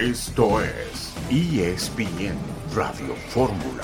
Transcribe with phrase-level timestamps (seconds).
[0.00, 2.34] Esto es ESPN
[2.74, 3.82] Radio Fórmula.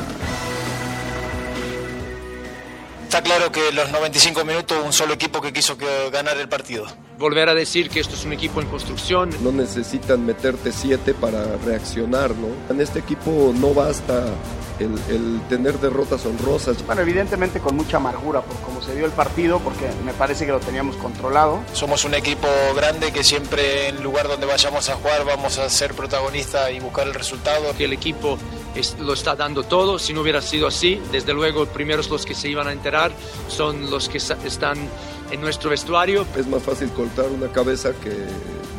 [3.02, 5.76] Está claro que los 95 minutos un solo equipo que quiso
[6.10, 6.86] ganar el partido.
[7.18, 9.30] Volver a decir que esto es un equipo en construcción.
[9.42, 12.48] No necesitan meterte siete para reaccionar, ¿no?
[12.68, 14.26] En este equipo no basta
[14.78, 16.84] el, tener derrotas honrosas.
[16.84, 20.52] Bueno, evidentemente con mucha amargura por cómo se dio el partido, porque me parece que
[20.52, 21.60] lo teníamos controlado.
[21.72, 25.94] Somos un equipo grande que siempre en lugar donde vayamos a jugar vamos a ser
[25.94, 27.74] protagonistas y buscar el resultado.
[27.78, 28.36] Que el equipo
[29.00, 32.48] lo está dando todo, si no hubiera sido así, desde luego primeros los que se
[32.50, 33.10] iban a enterar
[33.48, 34.76] son los que están
[35.30, 36.26] en nuestro vestuario.
[36.36, 38.26] Es más fácil cortar una cabeza que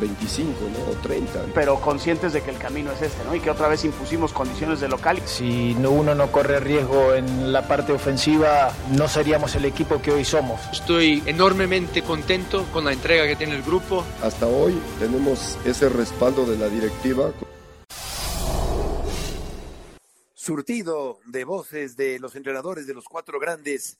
[0.00, 0.92] 25 ¿no?
[0.92, 1.46] o 30.
[1.54, 3.34] Pero conscientes de que el camino es este, ¿no?
[3.34, 5.20] Y que otra vez impusimos condiciones de local.
[5.24, 10.24] Si uno no corre riesgo en la parte ofensiva, no seríamos el equipo que hoy
[10.24, 10.60] somos.
[10.72, 14.04] Estoy enormemente contento con la entrega que tiene el grupo.
[14.22, 17.32] Hasta hoy tenemos ese respaldo de la directiva.
[20.34, 23.98] Surtido de voces de los entrenadores de los cuatro grandes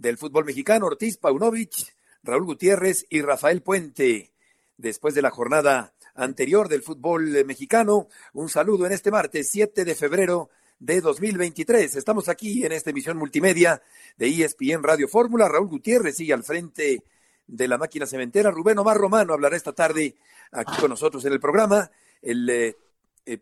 [0.00, 4.32] del fútbol mexicano, Ortiz Paunovic, Raúl Gutiérrez y Rafael Puente.
[4.78, 9.94] Después de la jornada anterior del fútbol mexicano, un saludo en este martes 7 de
[9.94, 10.48] febrero
[10.78, 11.96] de 2023.
[11.96, 13.82] Estamos aquí en esta emisión multimedia
[14.16, 15.48] de ESPN Radio Fórmula.
[15.48, 17.04] Raúl Gutiérrez sigue al frente
[17.46, 18.50] de la máquina cementera.
[18.50, 20.16] Rubén Omar Romano hablará esta tarde
[20.50, 21.90] aquí con nosotros en el programa.
[22.22, 22.74] El, eh,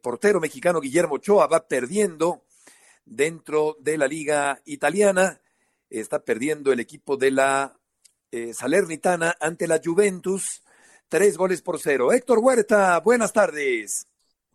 [0.03, 2.43] portero mexicano Guillermo Ochoa va perdiendo
[3.07, 5.41] dentro de la liga italiana
[5.91, 7.79] está perdiendo el equipo de la
[8.31, 10.63] eh, Salernitana ante la Juventus,
[11.09, 12.13] tres goles por cero.
[12.13, 14.07] Héctor Huerta, buenas tardes.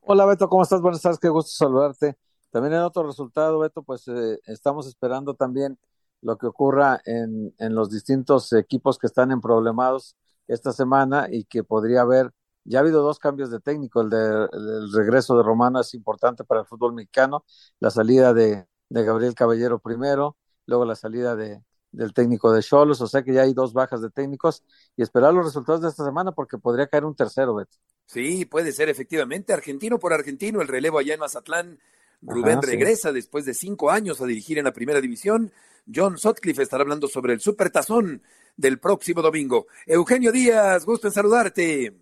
[0.01, 0.81] Hola Beto, ¿cómo estás?
[0.81, 2.17] Buenas tardes, qué gusto saludarte.
[2.51, 5.79] También en otro resultado, Beto, pues eh, estamos esperando también
[6.21, 10.15] lo que ocurra en, en los distintos equipos que están en problemados
[10.47, 12.31] esta semana y que podría haber,
[12.63, 16.43] ya ha habido dos cambios de técnico, el, de, el regreso de Romano es importante
[16.43, 17.43] para el fútbol mexicano,
[17.79, 21.61] la salida de, de Gabriel Caballero primero, luego la salida de,
[21.93, 24.63] del técnico de Cholos, o sea que ya hay dos bajas de técnicos
[24.97, 27.77] y esperar los resultados de esta semana porque podría caer un tercero, Beto.
[28.05, 31.79] Sí, puede ser efectivamente, argentino por argentino, el relevo allá en Mazatlán.
[32.21, 35.51] Rubén regresa después de cinco años a dirigir en la primera división.
[35.93, 38.23] John Sotcliffe estará hablando sobre el supertazón
[38.55, 39.67] del próximo domingo.
[39.85, 41.93] Eugenio Díaz, gusto en saludarte.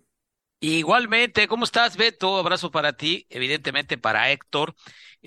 [0.60, 2.36] Igualmente, ¿cómo estás, Beto?
[2.36, 4.76] Abrazo para ti, evidentemente para Héctor.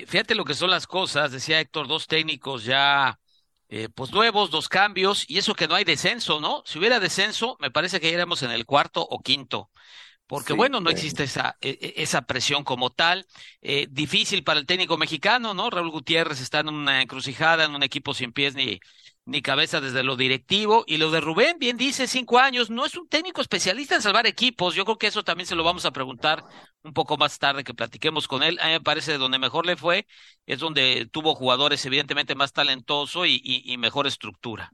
[0.07, 3.19] Fíjate lo que son las cosas, decía Héctor, dos técnicos ya
[3.69, 6.63] eh, pues nuevos, dos cambios, y eso que no hay descenso, ¿no?
[6.65, 9.71] Si hubiera descenso, me parece que ya iremos en el cuarto o quinto.
[10.27, 13.27] Porque bueno, no existe esa, e, e, esa presión como tal.
[13.61, 15.69] Eh, difícil para el técnico mexicano, ¿no?
[15.69, 18.79] Raúl Gutiérrez está en una encrucijada, en un equipo sin pies ni,
[19.25, 20.83] ni cabeza desde lo directivo.
[20.87, 24.27] Y lo de Rubén, bien dice, cinco años, no es un técnico especialista en salvar
[24.27, 24.75] equipos.
[24.75, 26.43] Yo creo que eso también se lo vamos a preguntar
[26.83, 28.59] un poco más tarde que platiquemos con él.
[28.61, 30.07] A mí me parece de donde mejor le fue,
[30.45, 34.71] es donde tuvo jugadores evidentemente más talentosos y, y, mejor estructura.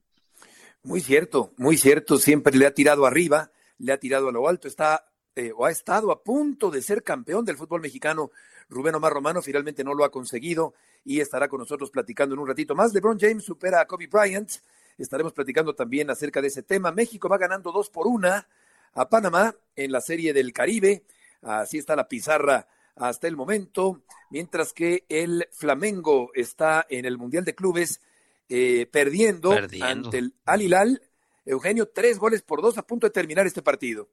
[0.83, 2.17] Muy cierto, muy cierto.
[2.17, 4.67] Siempre le ha tirado arriba, le ha tirado a lo alto.
[4.67, 8.31] Está eh, o ha estado a punto de ser campeón del fútbol mexicano.
[8.69, 12.47] Rubén Omar Romano finalmente no lo ha conseguido y estará con nosotros platicando en un
[12.47, 12.93] ratito más.
[12.93, 14.51] LeBron James supera a Kobe Bryant.
[14.97, 16.91] Estaremos platicando también acerca de ese tema.
[16.91, 18.47] México va ganando dos por una
[18.93, 21.03] a Panamá en la Serie del Caribe.
[21.41, 27.45] Así está la pizarra hasta el momento, mientras que el Flamengo está en el Mundial
[27.45, 28.01] de Clubes
[28.49, 31.01] eh, perdiendo, ante el Al Hilal.
[31.45, 34.09] Eugenio, tres goles por dos a punto de terminar este partido.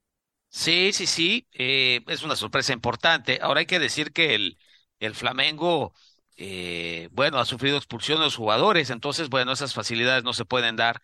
[0.51, 3.39] Sí, sí, sí, eh, es una sorpresa importante.
[3.43, 4.59] Ahora hay que decir que el,
[4.99, 5.95] el Flamengo
[6.37, 10.77] eh, bueno, ha sufrido expulsión de los jugadores, entonces, bueno, esas facilidades no se pueden
[10.77, 11.03] dar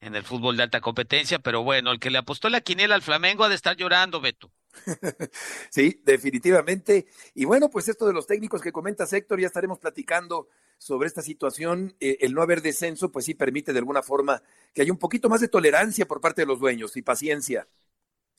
[0.00, 3.02] en el fútbol de alta competencia, pero bueno, el que le apostó la quiniela al
[3.02, 4.52] Flamengo ha de estar llorando, Beto.
[5.70, 7.06] sí, definitivamente.
[7.34, 10.48] Y bueno, pues esto de los técnicos que comenta Héctor, ya estaremos platicando
[10.78, 11.94] sobre esta situación.
[12.00, 14.42] Eh, el no haber descenso, pues sí permite de alguna forma
[14.74, 17.66] que haya un poquito más de tolerancia por parte de los dueños y paciencia.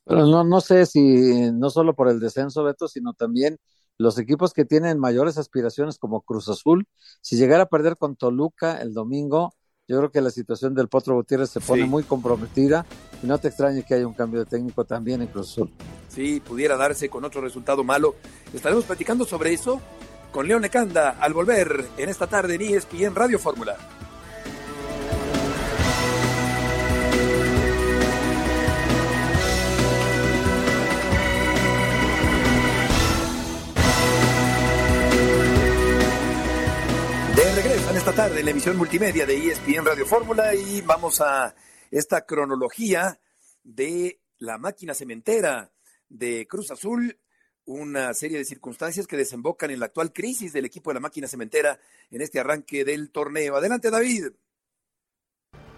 [0.05, 3.57] Pero no, no sé si no solo por el descenso, Beto, sino también
[3.97, 6.85] los equipos que tienen mayores aspiraciones como Cruz Azul,
[7.21, 9.53] si llegara a perder con Toluca el domingo,
[9.87, 12.85] yo creo que la situación del Potro Gutiérrez se pone muy comprometida
[13.21, 15.69] y no te extrañe que haya un cambio de técnico también en Cruz Azul.
[16.07, 18.15] Sí, pudiera darse con otro resultado malo.
[18.53, 19.81] Estaremos platicando sobre eso
[20.31, 23.75] con León Lecanda al volver en esta tarde en ESPN Radio Fórmula.
[38.05, 41.55] Esta tarde en la emisión multimedia de ESPN Radio Fórmula y vamos a
[41.89, 43.17] esta cronología
[43.63, 45.71] de la máquina cementera
[46.09, 47.17] de Cruz Azul
[47.63, 51.29] una serie de circunstancias que desembocan en la actual crisis del equipo de la máquina
[51.29, 51.79] cementera
[52.11, 53.55] en este arranque del torneo.
[53.55, 54.31] Adelante, David.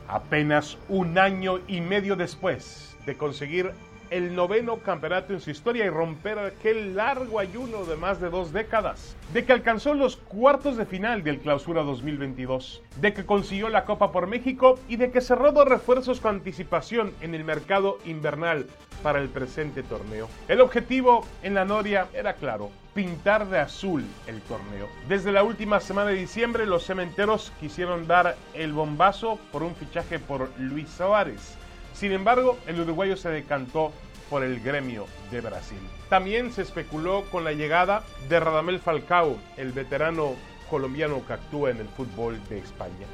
[0.07, 3.71] Apenas un año y medio después de conseguir
[4.15, 8.53] el noveno campeonato en su historia y romper aquel largo ayuno de más de dos
[8.53, 13.83] décadas, de que alcanzó los cuartos de final del Clausura 2022, de que consiguió la
[13.83, 18.67] Copa por México y de que cerró dos refuerzos con anticipación en el mercado invernal
[19.03, 20.29] para el presente torneo.
[20.47, 24.87] El objetivo en la Noria era claro, pintar de azul el torneo.
[25.09, 30.19] Desde la última semana de diciembre los cementeros quisieron dar el bombazo por un fichaje
[30.19, 31.57] por Luis Suárez
[31.95, 33.91] sin embargo, el uruguayo se decantó
[34.29, 35.79] por el gremio de Brasil.
[36.09, 40.33] También se especuló con la llegada de Radamel Falcao, el veterano
[40.69, 43.07] colombiano que actúa en el fútbol de España.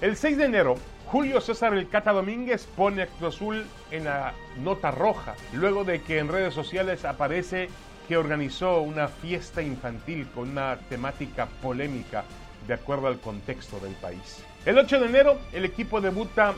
[0.00, 4.32] El 6 de enero, Julio César El Cata Domínguez pone a Cruz Azul en la
[4.62, 7.68] nota roja, luego de que en redes sociales aparece
[8.06, 12.24] que organizó una fiesta infantil con una temática polémica
[12.66, 14.42] de acuerdo al contexto del país.
[14.64, 16.54] El 8 de enero, el equipo debuta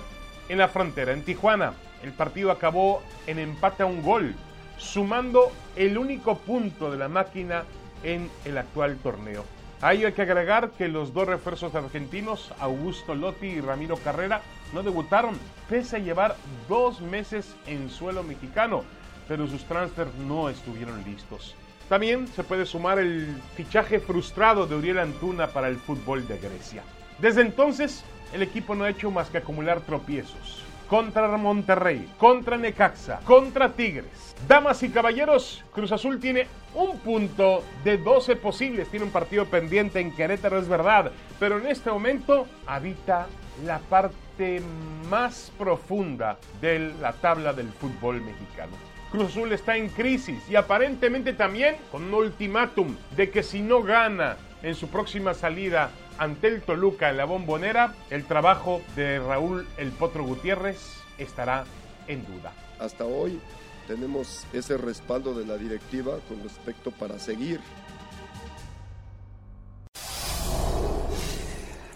[0.53, 1.73] en la frontera, en Tijuana.
[2.03, 4.35] El partido acabó en empate a un gol,
[4.77, 7.65] sumando el único punto de la máquina
[8.03, 9.47] en el actual torneo.
[9.81, 14.43] Ahí hay que agregar que los dos refuerzos argentinos, Augusto Lotti y Ramiro Carrera,
[14.75, 15.39] no debutaron,
[15.71, 16.37] pese a llevar
[16.69, 18.85] dos meses en suelo mexicano,
[19.29, 21.55] pero sus transfers no estuvieron listos.
[21.89, 26.83] También se puede sumar el fichaje frustrado de Uriel Antuna para el fútbol de Grecia.
[27.19, 30.65] Desde entonces, el equipo no ha hecho más que acumular tropiezos.
[30.89, 34.35] Contra Monterrey, contra Necaxa, contra Tigres.
[34.47, 38.89] Damas y caballeros, Cruz Azul tiene un punto de 12 posibles.
[38.89, 41.11] Tiene un partido pendiente en Querétaro, es verdad.
[41.41, 43.27] Pero en este momento habita
[43.65, 44.61] la parte
[45.09, 48.73] más profunda de la tabla del fútbol mexicano.
[49.11, 53.83] Cruz Azul está en crisis y aparentemente también con un ultimátum de que si no
[53.83, 59.67] gana en su próxima salida ante el Toluca en la bombonera, el trabajo de Raúl
[59.77, 60.79] El Potro Gutiérrez
[61.19, 61.65] estará
[62.09, 62.53] en duda.
[62.79, 63.41] Hasta hoy
[63.87, 67.61] tenemos ese respaldo de la directiva con respecto para seguir.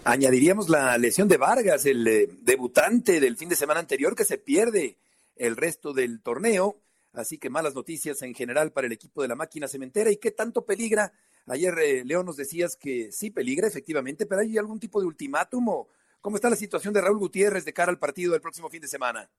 [0.03, 4.37] Añadiríamos la lesión de Vargas, el eh, debutante del fin de semana anterior que se
[4.37, 4.97] pierde
[5.35, 6.79] el resto del torneo.
[7.11, 10.09] Así que malas noticias en general para el equipo de la máquina cementera.
[10.09, 11.11] ¿Y qué tanto peligra
[11.49, 15.69] Ayer, eh, León, nos decías que sí peligra, efectivamente, pero ¿hay algún tipo de ultimátum
[15.69, 15.87] o
[16.19, 18.89] cómo está la situación de Raúl Gutiérrez de cara al partido del próximo fin de
[18.89, 19.29] semana?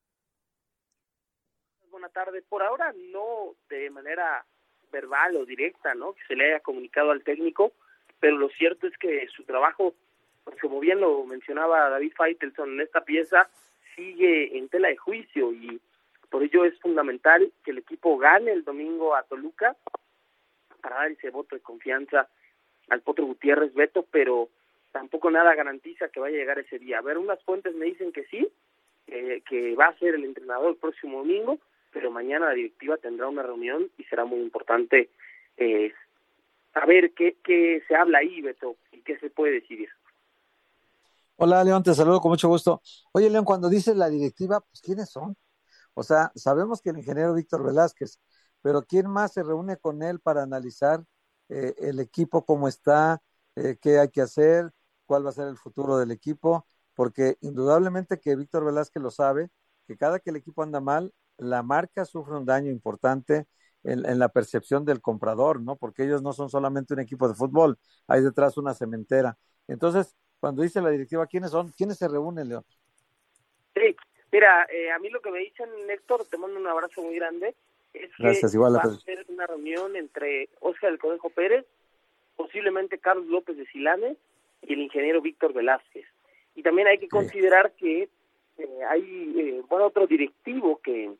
[1.91, 2.45] Buenas tardes.
[2.49, 4.47] Por ahora no de manera
[4.91, 6.15] verbal o directa, ¿no?
[6.15, 7.73] Que se le haya comunicado al técnico,
[8.19, 9.95] pero lo cierto es que su trabajo,
[10.45, 13.51] pues como bien lo mencionaba David Feitelson en esta pieza,
[13.95, 15.79] sigue en tela de juicio y
[16.31, 19.77] por ello es fundamental que el equipo gane el domingo a Toluca
[20.81, 22.29] para dar ese voto de confianza
[22.89, 24.49] al Potro Gutiérrez Beto, pero
[24.93, 26.99] tampoco nada garantiza que vaya a llegar ese día.
[26.99, 28.49] A ver, unas fuentes me dicen que sí,
[29.07, 31.59] que va a ser el entrenador el próximo domingo,
[31.93, 35.11] pero mañana la directiva tendrá una reunión y será muy importante
[35.57, 35.93] eh,
[36.73, 39.89] saber qué, qué se habla ahí, Beto, y qué se puede decidir.
[41.37, 42.83] Hola, León, te saludo con mucho gusto.
[43.13, 45.37] Oye, León, cuando dices la directiva, pues ¿quiénes son?
[45.95, 48.21] O sea, sabemos que el ingeniero Víctor Velázquez,
[48.69, 51.03] pero ¿quién más se reúne con él para analizar
[51.49, 53.23] eh, el equipo, cómo está,
[53.57, 54.71] eh, qué hay que hacer,
[55.07, 56.67] cuál va a ser el futuro del equipo?
[56.93, 59.49] Porque indudablemente que Víctor Velázquez lo sabe,
[59.87, 63.47] que cada que el equipo anda mal, la marca sufre un daño importante
[63.85, 65.77] en, la percepción del comprador, ¿no?
[65.77, 69.39] Porque ellos no son solamente un equipo de fútbol, hay detrás una cementera.
[69.67, 71.73] Entonces, cuando dice la directiva, ¿quiénes son?
[71.73, 72.67] ¿Quiénes se reúnen, León?
[73.75, 73.97] Sí,
[74.31, 77.57] mira, eh, a mí lo que me dicen, Héctor, te mando un abrazo muy grande,
[78.01, 81.65] es Gracias, que igual va a ser una reunión entre Oscar del Conejo Pérez,
[82.37, 84.17] posiblemente Carlos López de Silanes
[84.63, 86.07] y el ingeniero Víctor Velázquez.
[86.55, 88.09] Y también hay que considerar que
[88.59, 91.13] eh, hay eh, bueno otro directivo que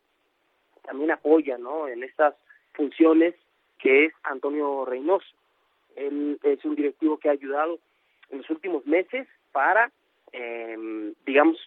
[0.83, 1.87] también apoya ¿no?
[1.87, 2.35] en estas
[2.73, 3.35] funciones,
[3.79, 5.27] que es Antonio Reynoso.
[5.97, 7.79] Él es un directivo que ha ayudado
[8.31, 9.91] en los últimos meses para,
[10.33, 11.59] eh, digamos,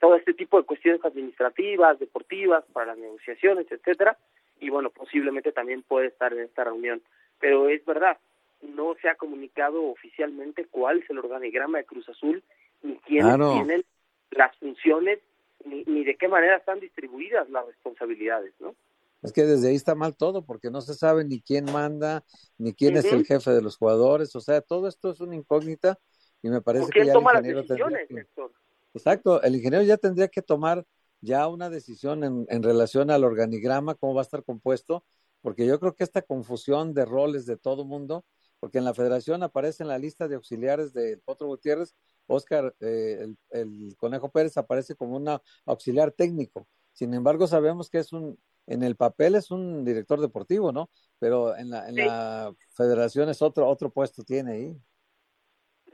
[0.00, 4.18] todo este tipo de cuestiones administrativas, deportivas, para las negociaciones, etcétera,
[4.60, 7.00] y bueno, posiblemente también puede estar en esta reunión.
[7.40, 8.18] Pero es verdad,
[8.62, 12.42] no se ha comunicado oficialmente cuál es el organigrama de Cruz Azul,
[12.82, 13.84] ni quiénes tienen
[14.30, 15.20] las funciones,
[15.64, 18.74] ni, ni de qué manera están distribuidas las responsabilidades, ¿no?
[19.22, 22.22] Es que desde ahí está mal todo, porque no se sabe ni quién manda,
[22.56, 25.98] ni quién es el jefe de los jugadores, o sea, todo esto es una incógnita
[26.40, 28.52] y me parece que ya toma el las decisiones, tendría que- Héctor?
[28.98, 30.84] Exacto, el ingeniero ya tendría que tomar
[31.20, 35.04] ya una decisión en, en relación al organigrama, cómo va a estar compuesto,
[35.40, 38.24] porque yo creo que esta confusión de roles de todo mundo,
[38.60, 41.94] porque en la federación aparece en la lista de auxiliares del Potro Gutiérrez,
[42.26, 45.28] Oscar, eh, el, el, Conejo Pérez aparece como un
[45.64, 46.66] auxiliar técnico.
[46.92, 48.36] Sin embargo, sabemos que es un,
[48.66, 50.90] en el papel es un director deportivo, ¿no?
[51.20, 54.76] Pero en la, en la federación es otro, otro puesto tiene ahí.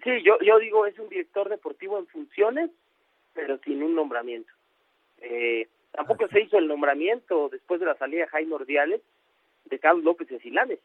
[0.02, 2.70] Sí, yo, yo digo es un director deportivo en funciones,
[3.35, 4.53] pero sin un nombramiento.
[5.19, 9.00] Eh, tampoco se hizo el nombramiento después de la salida de Jaime Ordiales
[9.64, 10.79] de Carlos López de Silanes.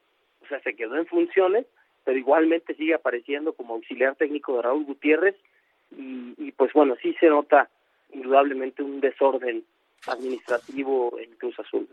[0.43, 1.65] O sea, se quedó en funciones,
[2.03, 5.35] pero igualmente sigue apareciendo como auxiliar técnico de Raúl Gutiérrez
[5.91, 7.69] y, y pues bueno, sí se nota
[8.11, 9.63] indudablemente un desorden
[10.07, 11.87] administrativo en Cruz Azul.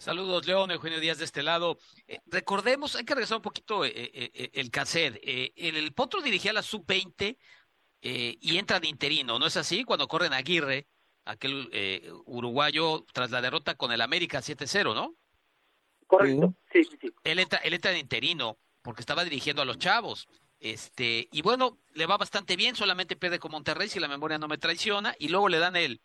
[0.00, 1.76] Saludos, León, Eugenio Díaz de este lado.
[2.08, 5.20] Eh, recordemos, hay que regresar un poquito eh, eh, el cassette.
[5.22, 7.36] el, Potro dirigía la sub-20
[8.00, 9.84] y entra de interino, ¿no es así?
[9.84, 10.86] Cuando corren Aguirre,
[11.24, 11.70] aquel
[12.24, 15.14] uruguayo, tras la derrota con el América 7-0, ¿no?
[16.06, 17.12] Correcto, sí, sí, sí.
[17.24, 20.26] Él entra, él entra de interino porque estaba dirigiendo a los chavos.
[20.58, 24.48] Este, y bueno, le va bastante bien, solamente pierde con Monterrey si la memoria no
[24.48, 26.02] me traiciona, y luego le dan el,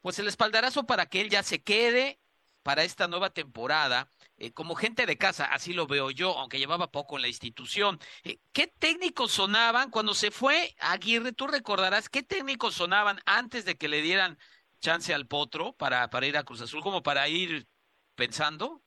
[0.00, 2.18] pues el espaldarazo para que él ya se quede
[2.64, 6.90] para esta nueva temporada, eh, como gente de casa, así lo veo yo, aunque llevaba
[6.90, 8.00] poco en la institución.
[8.24, 11.32] Eh, ¿Qué técnicos sonaban cuando se fue Aguirre?
[11.32, 14.38] Tú recordarás, ¿qué técnicos sonaban antes de que le dieran
[14.80, 17.66] chance al Potro para, para ir a Cruz Azul, como para ir
[18.14, 18.80] pensando?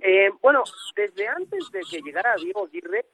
[0.00, 0.64] Eh, bueno,
[0.96, 3.04] desde antes de que llegara Diego Aguirre,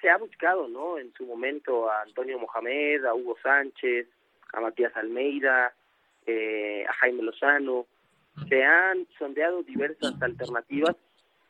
[0.00, 0.96] se ha buscado, ¿no?
[0.96, 4.08] En su momento a Antonio Mohamed, a Hugo Sánchez,
[4.54, 7.86] a Matías Almeida, a Jaime Lozano,
[8.48, 10.96] se han sondeado diversas alternativas,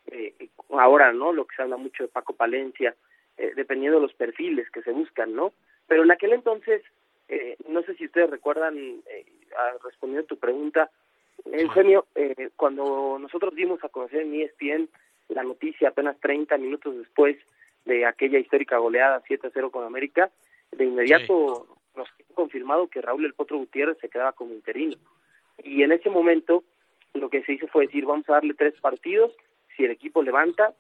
[0.07, 0.35] eh,
[0.71, 1.33] ahora, ¿no?
[1.33, 2.95] Lo que se habla mucho de Paco Palencia,
[3.37, 5.53] eh, dependiendo de los perfiles que se buscan, ¿no?
[5.87, 6.83] Pero en aquel entonces,
[7.29, 9.25] eh, no sé si ustedes recuerdan, eh,
[9.83, 10.91] respondiendo a tu pregunta,
[11.45, 14.89] Eugenio, eh, cuando nosotros dimos a conocer en ESPN
[15.29, 17.37] la noticia apenas 30 minutos después
[17.85, 20.31] de aquella histórica goleada 7-0 con América,
[20.73, 24.97] de inmediato nos confirmado que Raúl El Potro Gutiérrez se quedaba como interino.
[25.65, 26.65] Y en ese momento
[27.17, 29.33] lo que se hizo fue decir, vamos a darle tres partidos,
[29.77, 30.75] si el equipo levanta,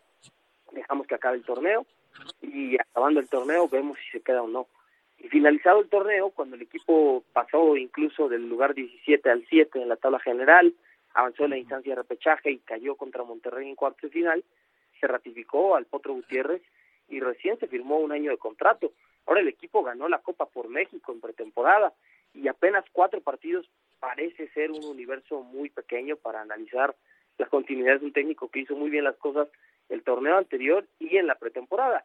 [0.72, 1.86] dejamos que acabe el torneo
[2.40, 4.66] y acabando el torneo vemos si se queda o no.
[5.18, 9.88] Y finalizado el torneo, cuando el equipo pasó incluso del lugar 17 al 7 en
[9.88, 10.74] la tabla general,
[11.14, 14.44] avanzó en la instancia de repechaje y cayó contra Monterrey en cuarto de final,
[15.00, 16.62] se ratificó al Potro Gutiérrez
[17.08, 18.92] y recién se firmó un año de contrato.
[19.26, 21.92] Ahora el equipo ganó la Copa por México en pretemporada
[22.34, 26.94] y apenas cuatro partidos parece ser un universo muy pequeño para analizar
[27.38, 29.48] las continuidades de un técnico que hizo muy bien las cosas
[29.88, 32.04] el torneo anterior y en la pretemporada.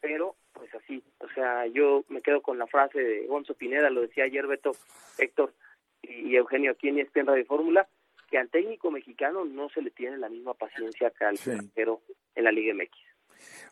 [0.00, 4.02] Pero, pues así, o sea, yo me quedo con la frase de Gonzo Pineda, lo
[4.02, 4.72] decía ayer Beto,
[5.18, 5.54] Héctor
[6.02, 7.88] y Eugenio aquí en ESPN Radio Fórmula,
[8.30, 12.02] que al técnico mexicano no se le tiene la misma paciencia que al extranjero
[12.34, 12.92] en la Liga MX.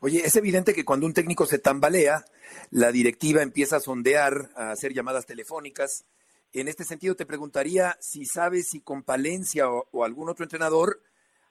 [0.00, 2.24] Oye, es evidente que cuando un técnico se tambalea,
[2.70, 6.06] la directiva empieza a sondear, a hacer llamadas telefónicas,
[6.54, 11.00] en este sentido, te preguntaría si sabes si con Palencia o, algún otro entrenador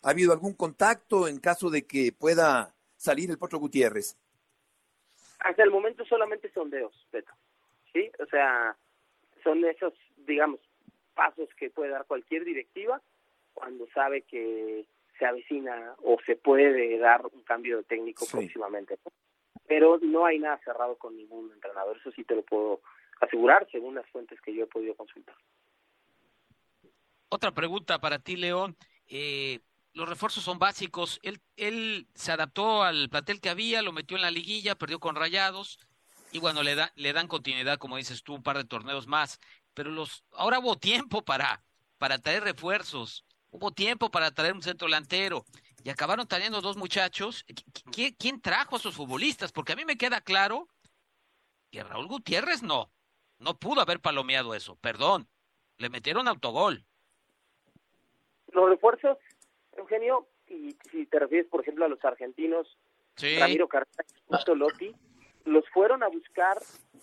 [0.02, 4.18] ha habido algún contacto en caso de que pueda salir el Potro Gutiérrez.
[5.40, 7.34] Hasta el momento solamente sondeos, Beto.
[7.92, 8.10] ¿Sí?
[8.20, 8.76] O sea,
[9.44, 9.94] son esos,
[10.26, 10.60] digamos,
[11.14, 13.02] pasos que puede dar cualquier directiva
[13.54, 14.86] cuando sabe que
[15.20, 18.98] se avecina o se puede dar un cambio de técnico próximamente.
[19.68, 22.82] Pero no hay nada cerrado con ningún entrenador, eso sí te lo puedo
[23.26, 25.36] asegurar según las fuentes que yo he podido consultar.
[27.30, 28.78] Otra pregunta para ti, León.
[29.08, 29.60] Eh,
[29.94, 31.20] los refuerzos son básicos.
[31.24, 35.16] Él, él se adaptó al plantel que había, lo metió en la liguilla, perdió con
[35.16, 35.80] Rayados
[36.34, 39.40] y bueno, le, le dan continuidad, como dices tú, un par de torneos más.
[39.74, 41.64] Pero los ahora hubo tiempo para,
[42.00, 45.46] para traer refuerzos, hubo tiempo para traer un centro delantero
[45.84, 47.46] y acabaron trayendo dos muchachos.
[47.92, 49.52] ¿Quién, ¿Quién trajo a esos futbolistas?
[49.52, 50.68] Porque a mí me queda claro
[51.70, 52.92] que Raúl Gutiérrez no.
[53.44, 55.28] No pudo haber palomeado eso, perdón.
[55.78, 56.86] Le metieron autogol.
[58.54, 59.18] Los refuerzos,
[59.76, 62.78] Eugenio, y si te refieres, por ejemplo, a los argentinos,
[63.18, 64.96] Ramiro Carrera y Lotti,
[65.46, 66.58] los fueron a buscar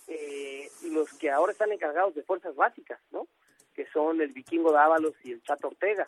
[0.07, 3.27] eh, los que ahora están encargados de fuerzas básicas, ¿no?
[3.75, 6.05] Que son el Vikingo Dávalos y el Chato Ortega,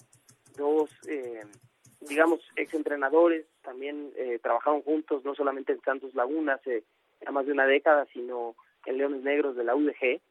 [0.58, 1.46] dos, eh,
[2.02, 6.84] digamos, exentrenadores, también eh, trabajaron juntos, no solamente en Santos Laguna hace
[7.22, 10.22] ya más de una década, sino en Leones Negros de la UDG,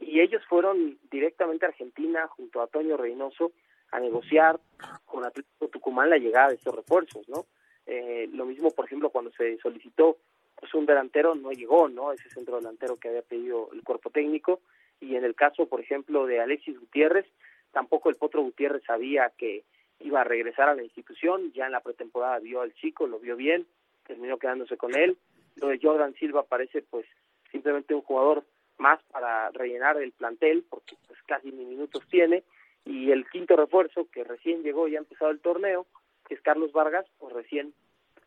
[0.00, 3.52] y ellos fueron directamente a Argentina junto a Toño Reynoso
[3.90, 4.60] a negociar
[5.04, 7.46] con Atlético Tucumán la llegada de estos refuerzos, ¿no?
[7.86, 10.18] Eh, lo mismo, por ejemplo, cuando se solicitó
[10.54, 12.12] pues un delantero no llegó, ¿no?
[12.12, 14.60] Ese centro delantero que había pedido el cuerpo técnico
[15.00, 17.26] y en el caso, por ejemplo, de Alexis Gutiérrez,
[17.72, 19.64] tampoco el Potro Gutiérrez sabía que
[20.00, 23.36] iba a regresar a la institución, ya en la pretemporada vio al chico, lo vio
[23.36, 23.66] bien,
[24.06, 25.16] terminó quedándose con él.
[25.56, 27.06] Lo de Jordan Silva parece pues
[27.50, 28.44] simplemente un jugador
[28.78, 32.44] más para rellenar el plantel, porque pues casi ni minutos tiene,
[32.84, 35.86] y el quinto refuerzo que recién llegó y ha empezado el torneo,
[36.26, 37.74] que es Carlos Vargas, pues recién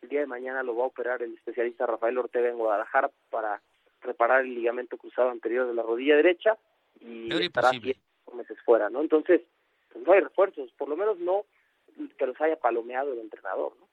[0.02, 3.62] el día de mañana lo va a operar el especialista Rafael Ortega en Guadalajara para
[4.02, 6.58] reparar el ligamento cruzado anterior de la rodilla derecha
[7.00, 7.96] y estará diez
[8.34, 9.00] meses fuera, ¿no?
[9.00, 9.42] Entonces,
[9.92, 11.44] pues no hay refuerzos, por lo menos no
[12.18, 13.86] que los haya palomeado el entrenador, ¿no?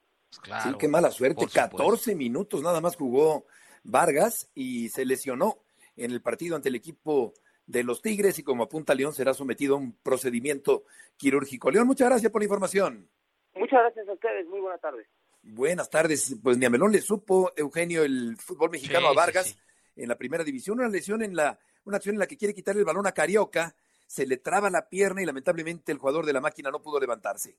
[0.44, 1.46] Pues sí, qué mala suerte.
[1.52, 3.44] 14 minutos nada más jugó
[3.82, 5.58] Vargas y se lesionó
[5.96, 7.34] en el partido ante el equipo
[7.66, 10.84] de los Tigres y como apunta León será sometido a un procedimiento
[11.16, 11.70] quirúrgico.
[11.70, 13.08] León, muchas gracias por la información.
[13.54, 15.06] Muchas gracias a ustedes, muy buenas tardes.
[15.42, 16.36] Buenas tardes.
[16.42, 19.56] Pues ni a Melón le supo, Eugenio, el fútbol mexicano a Vargas
[19.96, 20.78] en la primera división.
[20.78, 23.74] Una lesión en la, una acción en la que quiere quitar el balón a Carioca,
[24.06, 27.56] se le traba la pierna y lamentablemente el jugador de la máquina no pudo levantarse.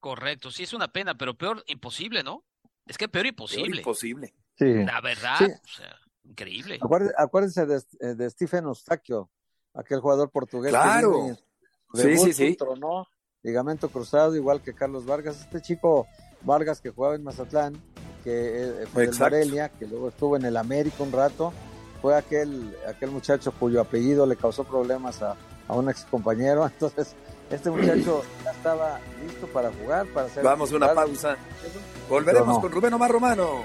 [0.00, 2.44] Correcto, sí es una pena, pero peor imposible, ¿no?
[2.86, 3.66] Es que peor imposible.
[3.66, 4.34] Peor imposible.
[4.62, 4.84] Sí.
[4.84, 6.78] La verdad, o sea, increíble.
[7.16, 9.30] Acuérdense, de, eh, de, Stephen Eustaquio,
[9.74, 10.70] aquel jugador portugués.
[10.70, 11.36] Claro.
[11.94, 12.56] sí, sí, sí.
[12.56, 13.08] Tronó,
[13.42, 15.40] ligamento cruzado, igual que Carlos Vargas.
[15.40, 16.06] Este chico
[16.42, 17.74] Vargas que jugaba en Mazatlán,
[18.24, 21.52] que eh, fue de Morelia, que luego estuvo en el América un rato,
[22.00, 25.36] fue aquel, aquel muchacho cuyo apellido le causó problemas a,
[25.68, 26.66] a un ex compañero.
[26.72, 27.14] Entonces,
[27.50, 30.42] este muchacho ya estaba listo para jugar, para hacer.
[30.42, 31.36] Vamos a una pausa.
[32.08, 33.62] Volveremos con Rubén Omar Romano.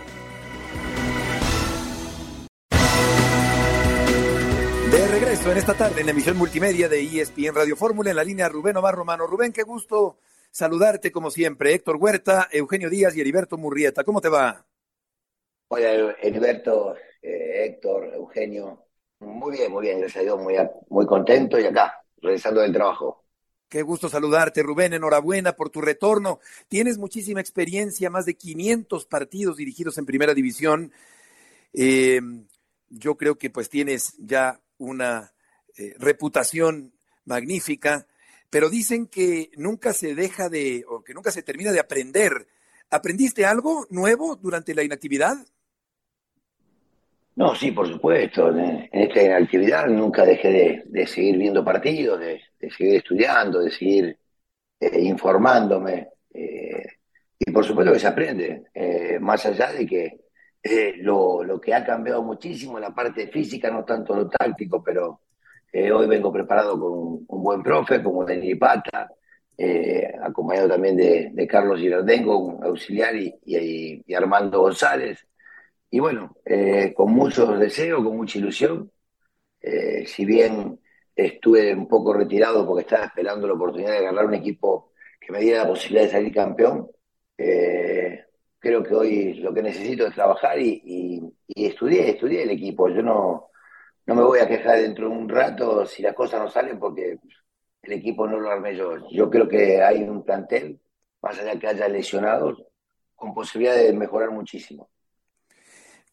[5.50, 8.76] En esta tarde en la emisión multimedia de ESPN Radio Fórmula en la línea Rubén
[8.76, 9.26] Omar Romano.
[9.26, 10.20] Rubén, qué gusto
[10.52, 11.74] saludarte como siempre.
[11.74, 14.04] Héctor Huerta, Eugenio Díaz y Heriberto Murrieta.
[14.04, 14.66] ¿Cómo te va?
[15.70, 18.88] Hola, Heriberto, eh, Héctor, Eugenio.
[19.20, 20.56] Muy bien, muy bien, gracias a Dios, muy,
[20.90, 23.24] muy contento y acá, regresando del trabajo.
[23.70, 24.94] Qué gusto saludarte, Rubén.
[24.94, 26.40] Enhorabuena por tu retorno.
[26.68, 30.92] Tienes muchísima experiencia, más de 500 partidos dirigidos en Primera División.
[31.74, 32.20] Eh,
[32.90, 35.34] yo creo que pues tienes ya una
[35.78, 36.94] eh, reputación
[37.26, 38.08] magnífica,
[38.50, 42.48] pero dicen que nunca se deja de, o que nunca se termina de aprender.
[42.90, 45.36] ¿Aprendiste algo nuevo durante la inactividad?
[47.36, 48.50] No, sí, por supuesto.
[48.50, 52.42] En esta actividad nunca dejé de, seguir viendo partidos, de,
[52.76, 54.18] seguir estudiando, de seguir
[54.80, 56.08] eh, informándome.
[56.34, 56.88] Eh,
[57.38, 58.64] y por supuesto que se aprende,
[59.20, 60.22] más allá de que
[61.02, 65.22] lo, lo, que ha cambiado muchísimo la parte física, no tanto lo táctico, pero
[65.74, 69.10] hoy vengo preparado con un, buen profe, como Denis Pata,
[70.22, 75.28] acompañado también de, Carlos Girardengo, un auxiliar, y Armando González
[75.90, 78.92] y bueno, eh, con muchos deseos, con mucha ilusión,
[79.62, 80.80] eh, si bien
[81.16, 85.40] estuve un poco retirado porque estaba esperando la oportunidad de agarrar un equipo que me
[85.40, 86.90] diera la posibilidad de salir campeón,
[87.38, 88.26] eh,
[88.60, 90.82] creo que hoy lo que necesito es trabajar y,
[91.48, 92.90] y, estudié, estudié el equipo.
[92.90, 93.50] Yo no,
[94.08, 97.20] no me voy a quejar dentro de un rato si las cosas no salen porque
[97.82, 99.08] el equipo no lo armé yo.
[99.12, 100.80] Yo creo que hay un plantel,
[101.22, 102.64] más allá que haya lesionados,
[103.16, 104.90] con posibilidad de mejorar muchísimo.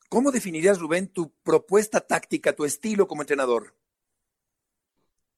[0.09, 3.74] ¿Cómo definirías, Rubén, tu propuesta táctica, tu estilo como entrenador?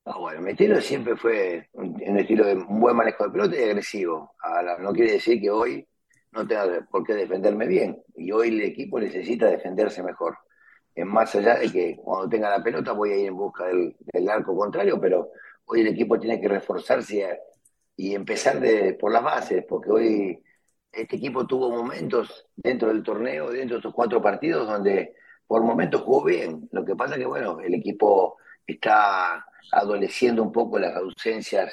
[0.06, 3.64] Ah, bueno, mi estilo siempre fue un, estilo de un buen manejo de pelota y
[3.64, 4.34] agresivo.
[4.38, 5.86] Ahora, no quiere decir que hoy
[6.32, 8.02] no tenga por qué defenderme bien.
[8.14, 10.38] Y hoy el equipo necesita defenderse mejor.
[10.96, 14.28] Es más allá de que cuando tenga la pelota voy a ir en busca del,
[14.30, 15.30] arco contrario, pero
[15.66, 17.38] hoy el equipo tiene que reforzarse
[17.96, 20.42] y empezar de, por las bases, porque hoy
[20.90, 25.14] este equipo tuvo momentos dentro del torneo, dentro de estos cuatro partidos, donde
[25.46, 26.68] por momentos jugó bien.
[26.72, 31.72] Lo que pasa es que, bueno, el equipo está adoleciendo un poco las ausencias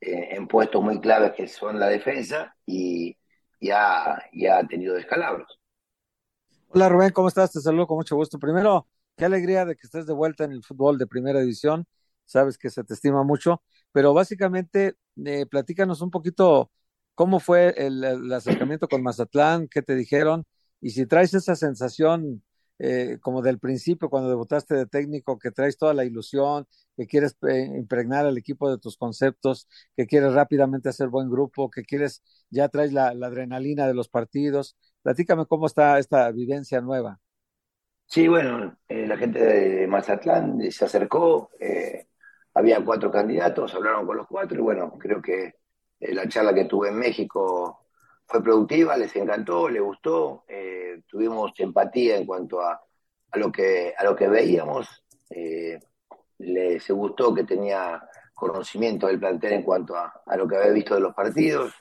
[0.00, 3.16] eh, en puestos muy claves que son la defensa y,
[3.60, 5.57] ya ha, tenido descalabros.
[6.68, 7.52] Hola Rubén, ¿cómo estás?
[7.52, 8.38] Te saludo con mucho gusto.
[8.38, 11.86] Primero, qué alegría de que estés de vuelta en el fútbol de primera división.
[12.24, 16.70] Sabes que se te estima mucho, pero básicamente eh, platícanos un poquito
[17.18, 19.66] ¿Cómo fue el, acercamiento con Mazatlán?
[19.68, 20.46] ¿Qué te dijeron?
[20.80, 22.44] Y si traes esa sensación
[22.78, 27.36] eh, como del principio, cuando debutaste de técnico, que traes toda la ilusión, que quieres
[27.48, 32.22] eh, impregnar al equipo de tus conceptos, que quieres rápidamente hacer buen grupo, que quieres,
[32.50, 34.76] ya traes la, adrenalina de los partidos.
[35.02, 37.20] Platícame cómo está esta vivencia nueva.
[38.06, 41.50] Sí, bueno, eh, la gente de Mazatlán se acercó,
[42.54, 45.54] había cuatro candidatos, hablaron con los cuatro y bueno, creo que
[46.00, 47.87] eh, la charla que tuve en México
[48.28, 52.78] fue productiva, les encantó, les gustó, eh, tuvimos empatía en cuanto a,
[53.30, 55.80] a, lo, que, a lo que veíamos, eh,
[56.38, 58.02] les gustó que tenía
[58.34, 61.72] conocimiento del plantel en cuanto a, a, lo que había visto de los partidos,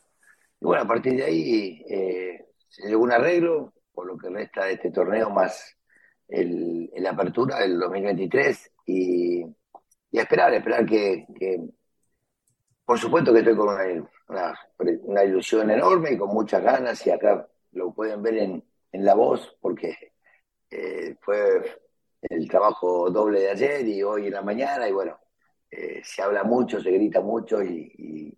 [0.59, 4.73] bueno, a partir de ahí eh, se llegó un arreglo por lo que resta de
[4.73, 5.77] este torneo más
[6.29, 9.45] el, la apertura del 2023 y,
[10.11, 11.25] y a esperar, esperar que,
[12.87, 13.67] por supuesto que estoy con
[14.29, 19.05] una, una, ilusión enorme y con muchas ganas y acá lo pueden ver en, en
[19.05, 20.13] la voz porque
[20.71, 21.81] eh, fue
[22.21, 25.19] el trabajo doble de ayer y hoy en la mañana y bueno,
[25.69, 28.37] eh, se habla mucho, se grita mucho y,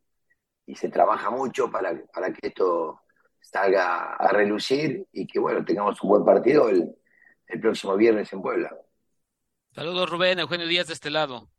[0.65, 3.01] y, se trabaja mucho para, para que esto
[3.39, 6.95] salga a relucir y que bueno, tengamos un buen partido el,
[7.45, 8.75] el próximo viernes en Puebla.
[9.75, 11.49] Saludos Rubén, Eugenio Díaz de este lado.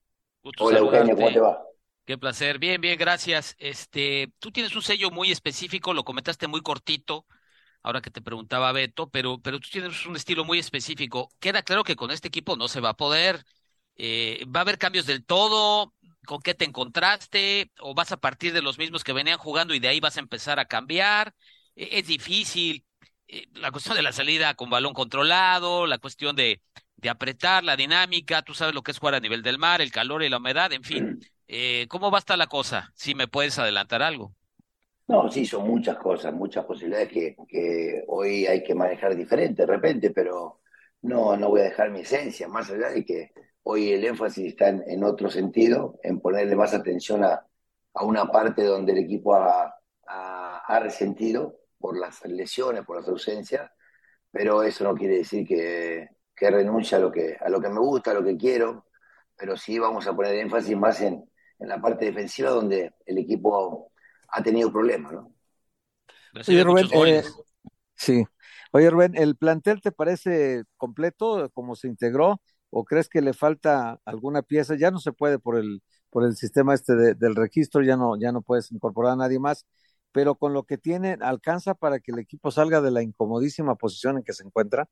[0.59, 1.70] Hola Eugenio, ¿cómo te va?
[2.11, 2.59] Qué placer.
[2.59, 3.55] Bien, bien, gracias.
[3.61, 7.25] Este, tú tienes un sello muy específico, lo comentaste muy cortito,
[7.83, 11.29] ahora que te preguntaba Beto, pero, pero tú tienes un estilo muy específico.
[11.41, 13.45] Queda claro que con este equipo no se va a poder.
[13.97, 15.95] Eh, ¿Va a haber cambios del todo?
[16.27, 17.73] ¿Con qué te encontraste?
[17.81, 20.21] ¿O vas a partir de los mismos que venían jugando y de ahí vas a
[20.21, 21.35] empezar a cambiar?
[21.77, 22.87] E, es difícil.
[23.29, 26.63] Eh, la cuestión de la salida con balón controlado, la cuestión de,
[26.97, 29.93] de apretar, la dinámica, tú sabes lo que es jugar a nivel del mar, el
[29.93, 31.21] calor y la humedad, en fin.
[31.53, 32.93] Eh, ¿Cómo va a estar la cosa?
[32.95, 34.37] Si me puedes adelantar algo.
[35.09, 39.67] No, sí, son muchas cosas, muchas posibilidades que, que hoy hay que manejar diferente de
[39.67, 40.61] repente, pero
[41.03, 43.33] no, no voy a dejar mi esencia, más allá de que
[43.65, 47.45] hoy el énfasis está en, otro sentido, en ponerle más atención a,
[47.95, 49.75] a una parte donde el equipo ha,
[50.07, 53.69] ha, resentido por las lesiones, por las ausencias,
[54.31, 57.81] pero eso no quiere decir que, que renuncie a lo que, a lo que me
[57.81, 58.87] gusta, a lo que quiero,
[59.37, 61.29] pero sí vamos a poner énfasis más en,
[61.61, 63.93] en la parte defensiva donde el equipo
[64.29, 65.33] ha tenido problemas, ¿no?
[66.47, 67.23] Oye, Rubén, eh,
[67.95, 68.25] sí.
[68.73, 74.01] Oye, Rubén, ¿el plantel te parece completo, como se integró, o crees que le falta
[74.05, 74.77] alguna pieza?
[74.77, 78.33] Ya no se puede por el por el sistema este del registro, ya no ya
[78.33, 79.67] no puedes incorporar a nadie más,
[80.13, 84.19] pero con lo que tiene, ¿alcanza para que el equipo salga de la incomodísima posición
[84.19, 84.89] en que se encuentra?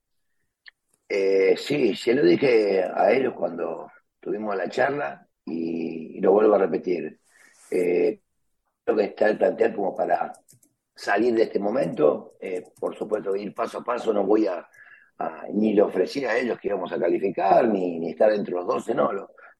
[1.08, 6.58] Eh, sí, se lo dije a ellos cuando tuvimos la charla, y, lo vuelvo a
[6.58, 7.20] repetir.
[7.70, 8.20] Eh,
[8.84, 10.32] creo que está el plantel como para
[10.94, 12.34] salir de este momento.
[12.40, 14.68] Eh, por supuesto, ir paso a paso, no voy a,
[15.52, 18.94] ni le ofrecí a ellos que íbamos a calificar, ni, ni estar entre los 12,
[18.94, 19.10] no.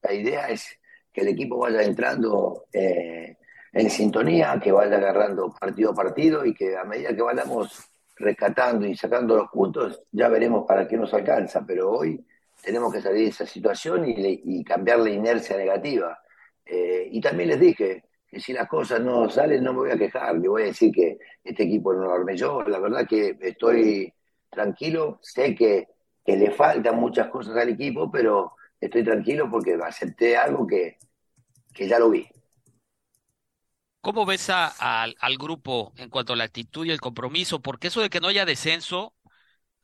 [0.03, 0.79] la idea es
[1.13, 3.37] que el equipo vaya entrando eh,
[3.73, 8.87] en sintonía, que vaya agarrando partido a partido y que a medida que vayamos rescatando
[8.87, 11.65] y sacando los puntos, ya veremos para qué nos alcanza.
[11.67, 12.25] Pero hoy
[12.63, 16.19] tenemos que salir de esa situación y, cambiar la inercia negativa.
[16.65, 19.99] Eh, y también les dije que si las cosas no salen no me voy a
[19.99, 23.39] quejar, le voy a decir que este equipo no lo armé yo, la verdad que
[23.41, 24.13] estoy
[24.51, 25.89] tranquilo, sé que,
[26.25, 30.99] que le faltan muchas cosas al equipo, pero estoy tranquilo porque acepté algo que,
[31.73, 32.29] que ya lo vi.
[34.01, 37.61] ¿Cómo ves al grupo en cuanto a la actitud y el compromiso?
[37.61, 39.15] Porque eso de que no haya descenso,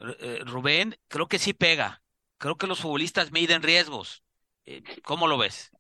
[0.00, 2.04] eh, Rubén, creo que sí pega
[2.44, 4.22] creo que los futbolistas miden riesgos.
[4.66, 5.72] Eh, ¿Cómo lo ves?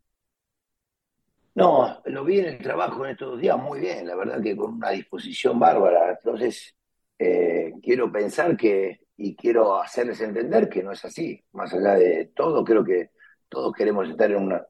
[1.54, 4.76] No, lo vi en el trabajo en estos días muy bien, la verdad que con
[4.76, 6.12] una disposición bárbara.
[6.12, 6.74] Entonces,
[7.18, 11.38] eh, quiero pensar que, y quiero hacerles entender que no es así.
[11.52, 13.10] Más allá de todo, creo que
[13.46, 14.66] todos queremos estar en una,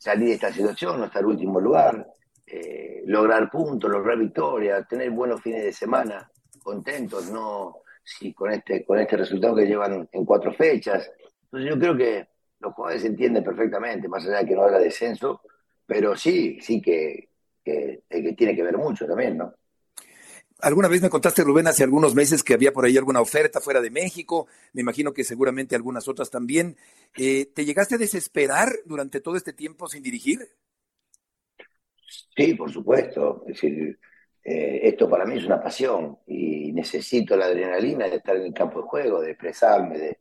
[0.00, 2.08] salir de esta situación, no estar último lugar,
[2.46, 6.30] eh, lograr puntos, lograr victorias, tener buenos fines de semana,
[6.62, 11.10] contentos, no, sí, con este, con este resultado que llevan en cuatro fechas.
[11.44, 12.28] Entonces yo creo que
[12.60, 15.40] los jugadores entienden perfectamente, más allá de que no haga descenso,
[15.86, 17.28] pero sí, sí que,
[17.64, 19.54] que, que tiene que ver mucho también, ¿no?
[20.60, 23.82] Alguna vez me contaste, Rubén, hace algunos meses que había por ahí alguna oferta fuera
[23.82, 26.76] de México, me imagino que seguramente algunas otras también.
[27.16, 30.48] Eh, ¿Te llegaste a desesperar durante todo este tiempo sin dirigir?
[32.36, 33.42] Sí, por supuesto.
[33.46, 33.98] Es decir,
[34.44, 38.52] eh, esto para mí es una pasión y necesito la adrenalina de estar en el
[38.52, 40.18] campo de juego, de expresarme,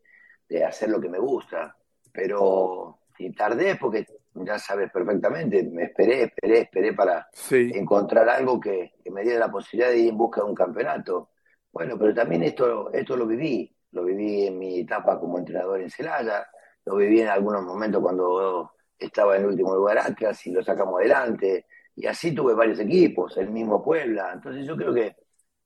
[0.48, 1.76] de, hacer lo que me gusta.
[2.12, 4.06] Pero si tardé, porque
[4.36, 9.90] ya sabes perfectamente, me esperé, esperé, esperé para encontrar algo que, me diera la posibilidad
[9.92, 11.32] de ir en busca de un campeonato.
[11.72, 15.90] Bueno, pero también esto, esto lo viví, lo viví en mi etapa como entrenador en
[15.90, 16.48] Celaya,
[16.86, 21.00] lo viví en algunos momentos cuando estaba en el último lugar Atlas y lo sacamos
[21.00, 24.32] adelante, y así tuve varios equipos, el mismo Puebla.
[24.34, 25.16] Entonces yo creo que,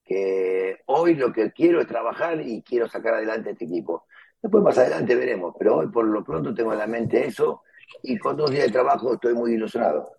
[0.03, 4.05] que hoy lo que quiero es trabajar y quiero sacar adelante este equipo.
[4.41, 7.63] Después más adelante veremos, pero hoy por lo pronto tengo en la mente eso
[8.03, 10.11] y con dos días de trabajo estoy muy ilusionado.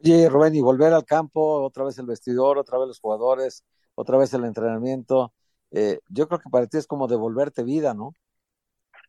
[0.00, 4.18] Oye, Rubén, y volver al campo, otra vez el vestidor, otra vez los jugadores, otra
[4.18, 5.32] vez el entrenamiento.
[5.70, 8.14] Eh, yo creo que para ti es como devolverte vida, ¿no?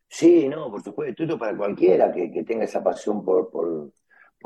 [0.08, 3.90] Sí, no, por supuesto, esto para cualquiera que, que tenga esa pasión por, por,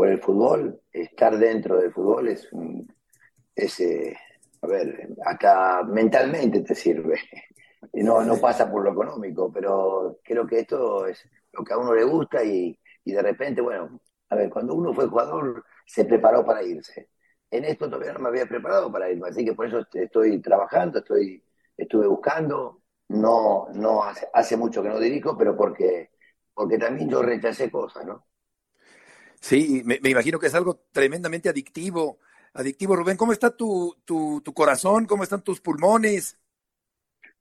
[0.01, 2.49] por el fútbol, estar dentro del fútbol es
[3.55, 4.17] ese,
[4.63, 7.21] a ver, hasta mentalmente te sirve.
[7.93, 11.95] No, no pasa por lo económico, pero creo que esto es lo que a uno
[11.95, 16.45] le gusta y, y de repente, bueno, a ver, cuando uno fue jugador se preparó
[16.45, 17.11] para irse.
[17.51, 21.01] En esto todavía no me había preparado para irme, así que por eso estoy trabajando,
[21.01, 21.45] estoy,
[21.77, 26.11] estuve buscando, no, no hace, hace mucho que no dirijo, pero porque,
[26.55, 28.30] porque también yo rechacé cosas, ¿no?
[29.41, 32.19] Sí, me, me, imagino que es algo tremendamente adictivo.
[32.53, 35.07] Adictivo, Rubén, ¿cómo está tu, tu, tu corazón?
[35.07, 36.39] ¿Cómo están tus pulmones?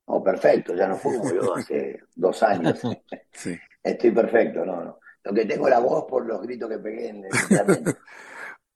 [0.05, 2.81] Oh, perfecto, ya no fumo yo hace dos años.
[3.31, 3.57] Sí.
[3.83, 4.99] Estoy perfecto, no, no.
[5.23, 7.31] Lo que tengo la voz por los gritos que pegué en el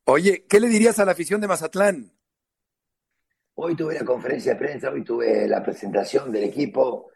[0.05, 2.11] Oye, ¿qué le dirías a la afición de Mazatlán?
[3.55, 7.11] Hoy tuve la conferencia de prensa, hoy tuve la presentación del equipo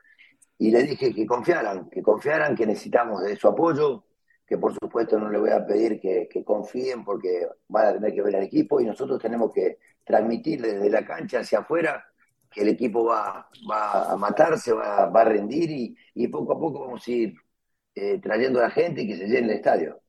[0.58, 4.06] y le dije que confiaran, que confiaran, que necesitamos de su apoyo,
[4.48, 8.14] que por supuesto no le voy a pedir que, que confíen porque van a tener
[8.14, 12.06] que ver al equipo y nosotros tenemos que transmitir desde la cancha hacia afuera
[12.50, 16.60] que el equipo va, va a matarse, va, va a rendir y, y, poco a
[16.60, 17.36] poco vamos a ir
[17.94, 20.00] eh, trayendo a la gente y que se llene el estadio.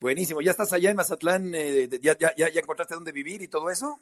[0.00, 1.54] Buenísimo, ¿ya estás allá en Mazatlán?
[1.54, 4.00] Eh, ¿ya, ya, ya, encontraste dónde vivir y todo eso?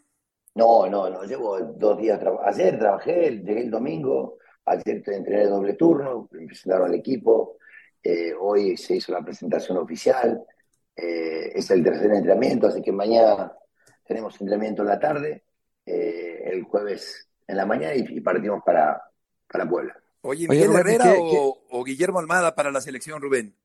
[0.54, 5.74] No, no, no, llevo dos días, ayer trabajé, llegué el domingo, ayer entrené el doble
[5.74, 7.56] turno, presentaron al equipo,
[8.04, 10.44] eh, hoy se hizo la presentación oficial,
[10.94, 13.50] eh, es el tercer entrenamiento, así que mañana
[14.06, 15.44] tenemos entrenamiento en la tarde,
[15.86, 19.02] eh, el jueves en la mañana y, y partimos para,
[19.50, 19.98] para Puebla.
[20.20, 21.60] Oye, ¿Miguel Oye, Herrera ¿qué, o, qué?
[21.70, 23.56] o, Guillermo Almada para la selección, Rubén?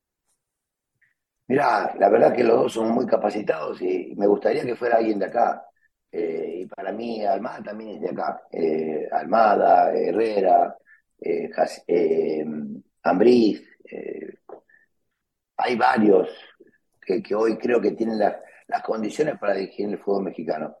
[1.48, 5.18] Mira, la verdad que los dos son muy capacitados y me gustaría que fuera alguien
[5.18, 5.66] de acá.
[6.12, 8.42] Eh, y para mí Almada también es de acá.
[8.52, 10.76] Eh, Almada, Herrera,
[11.20, 12.44] eh,
[13.02, 13.62] Ambriz,
[15.56, 16.28] hay varios
[17.00, 20.76] que, que, hoy creo que tienen la, las condiciones para dirigir el fútbol mexicano.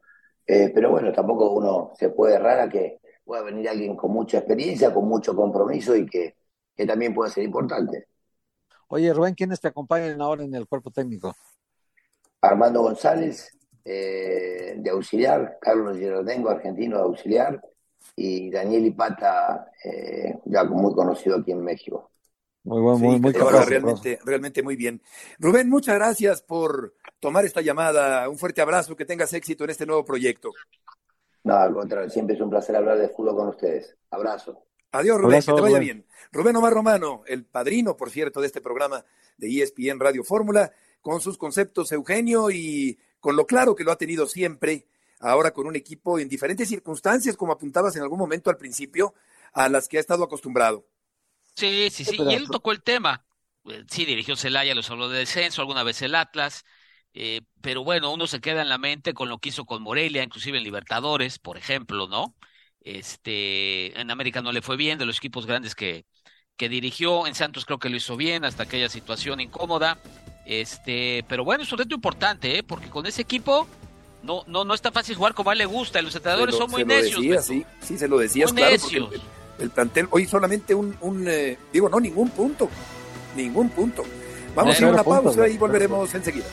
[0.46, 4.92] pero bueno, tampoco uno se puede errar a que pueda venir alguien con mucha experiencia,
[4.92, 6.36] con mucho compromiso y que,
[6.74, 8.06] que también puede ser importante.
[8.88, 11.32] Oye, Rubén, ¿quiénes te acompañan ahora en el cuerpo técnico?
[12.40, 17.60] Armando González, eh, de auxiliar, Carlos Girardengo, argentino de auxiliar,
[18.16, 22.09] y Daniel Ipata, eh, ya muy conocido aquí en México.
[22.62, 25.00] Muy bueno, muy, sí, muy capaz, realmente, realmente muy bien.
[25.38, 28.28] Rubén, muchas gracias por tomar esta llamada.
[28.28, 30.50] Un fuerte abrazo, que tengas éxito en este nuevo proyecto.
[31.42, 33.96] No, al contrario, siempre es un placer hablar de fútbol con ustedes.
[34.10, 34.66] Abrazo.
[34.92, 35.86] Adiós, Rubén, Abrazo, que te vaya Rubén.
[35.86, 36.06] bien.
[36.32, 39.04] Rubén Omar Romano, el padrino, por cierto, de este programa
[39.38, 40.70] de ESPN Radio Fórmula,
[41.00, 44.86] con sus conceptos, Eugenio, y con lo claro que lo ha tenido siempre,
[45.20, 49.14] ahora con un equipo en diferentes circunstancias, como apuntabas en algún momento al principio,
[49.52, 50.84] a las que ha estado acostumbrado.
[51.56, 53.24] Sí, sí, sí, y él tocó el tema.
[53.88, 56.64] Sí, dirigió Celaya, los habló de descenso, alguna vez el Atlas,
[57.12, 60.22] eh, pero bueno, uno se queda en la mente con lo que hizo con Morelia,
[60.22, 62.34] inclusive en Libertadores, por ejemplo, ¿no?
[62.80, 66.06] Este, en América no le fue bien, de los equipos grandes que,
[66.56, 69.98] que dirigió, en Santos creo que lo hizo bien, hasta aquella situación incómoda.
[70.46, 72.62] Este, pero bueno, es un reto importante, ¿eh?
[72.62, 73.68] porque con ese equipo
[74.22, 76.60] no, no, no está fácil jugar como a él le gusta, y los entrenadores lo,
[76.62, 77.20] son muy se lo necios.
[77.20, 79.08] Decía, sí, sí, se lo decías, muy claro, necios.
[79.08, 79.20] porque
[79.60, 82.68] el, el, plantel, hoy solamente un, un eh, digo, no, ningún punto,
[83.36, 84.02] ningún punto.
[84.54, 86.46] Vamos a ir a una pausa y volveremos enseguida.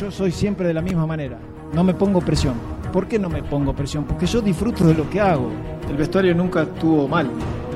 [0.00, 1.38] yo soy siempre de la misma manera.
[1.74, 2.54] No me pongo presión.
[2.90, 4.04] ¿Por qué no me pongo presión?
[4.04, 5.50] Porque yo disfruto de lo que hago.
[5.90, 7.30] El vestuario nunca estuvo mal.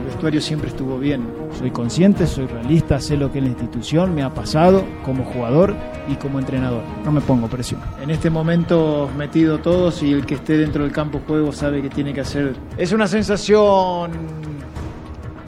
[0.05, 1.27] Vestuario siempre estuvo bien.
[1.59, 5.75] Soy consciente, soy realista, sé lo que la institución me ha pasado como jugador
[6.09, 6.83] y como entrenador.
[7.05, 7.81] No me pongo presión.
[8.03, 11.88] En este momento metido todos y el que esté dentro del campo juego sabe que
[11.88, 12.55] tiene que hacer.
[12.77, 14.12] Es una sensación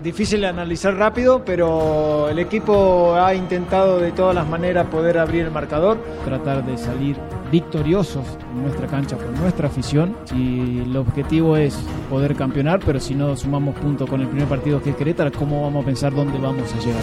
[0.03, 5.45] difícil de analizar rápido, pero el equipo ha intentado de todas las maneras poder abrir
[5.45, 7.17] el marcador, tratar de salir
[7.51, 10.17] victoriosos en nuestra cancha con nuestra afición.
[10.27, 11.75] Si el objetivo es
[12.11, 15.63] poder campeonar, pero si no sumamos puntos con el primer partido que es Querétaro, ¿cómo
[15.63, 17.03] vamos a pensar dónde vamos a llegar?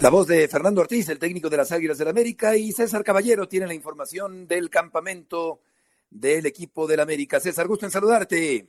[0.00, 3.48] La voz de Fernando Ortiz, el técnico de las Águilas del América, y César Caballero
[3.48, 5.60] tiene la información del campamento
[6.10, 7.40] del equipo del América.
[7.40, 8.66] César, gusto en saludarte.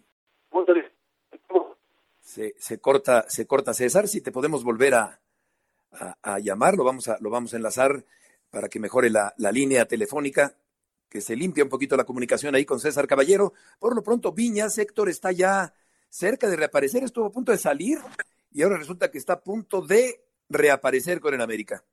[2.21, 5.19] Se, se, corta, se corta César, si te podemos volver a,
[5.91, 8.03] a, a, llamar, lo vamos a, lo vamos a enlazar
[8.55, 10.55] para que mejore la, la, línea telefónica,
[11.09, 13.51] que se limpie un poquito la comunicación ahí con César Caballero.
[13.79, 15.73] Por lo pronto, Viñas, Héctor está ya
[16.07, 17.99] cerca de reaparecer, estuvo a punto de salir
[18.51, 21.83] y ahora resulta que está a punto de reaparecer con el América.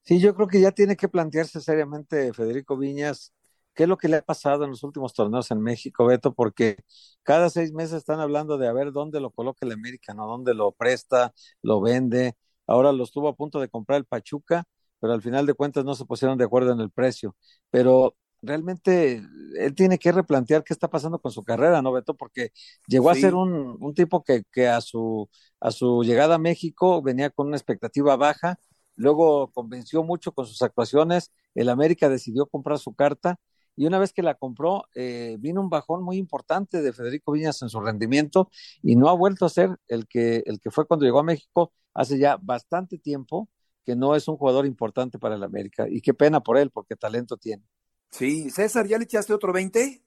[0.00, 3.34] Sí, yo creo que ya tiene que plantearse seriamente Federico Viñas
[3.74, 6.78] qué es lo que le ha pasado en los últimos torneos en México, Beto, porque
[7.22, 10.26] cada seis meses están hablando de a ver dónde lo coloca el América, ¿no?
[10.26, 12.34] Dónde lo presta, lo vende.
[12.66, 14.64] Ahora lo estuvo a punto de comprar el Pachuca,
[15.00, 17.36] pero al final de cuentas no se pusieron de acuerdo en el precio.
[17.70, 19.22] Pero realmente
[19.58, 22.14] él tiene que replantear qué está pasando con su carrera, ¿no, Beto?
[22.16, 22.52] Porque
[22.86, 25.28] llegó a ser un, un tipo que, que, a, su,
[25.60, 28.58] a su llegada a México venía con una expectativa baja,
[28.96, 33.38] luego convenció mucho con sus actuaciones, el América decidió comprar su carta
[33.76, 37.62] y una vez que la compró, eh, vino un bajón muy importante de Federico Viñas
[37.62, 38.50] en su rendimiento
[38.82, 41.72] y no ha vuelto a ser el que, el que fue cuando llegó a México
[41.94, 43.48] hace ya bastante tiempo
[43.84, 46.96] que no es un jugador importante para el América y qué pena por él porque
[46.96, 47.64] talento tiene.
[48.10, 50.02] Sí, César, ¿ya le echaste otro 20?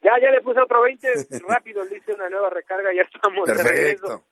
[0.00, 1.08] Ya, ya le puse otro 20,
[1.48, 3.72] rápido le hice una nueva recarga, ya estamos Perfecto.
[3.72, 4.26] de regreso.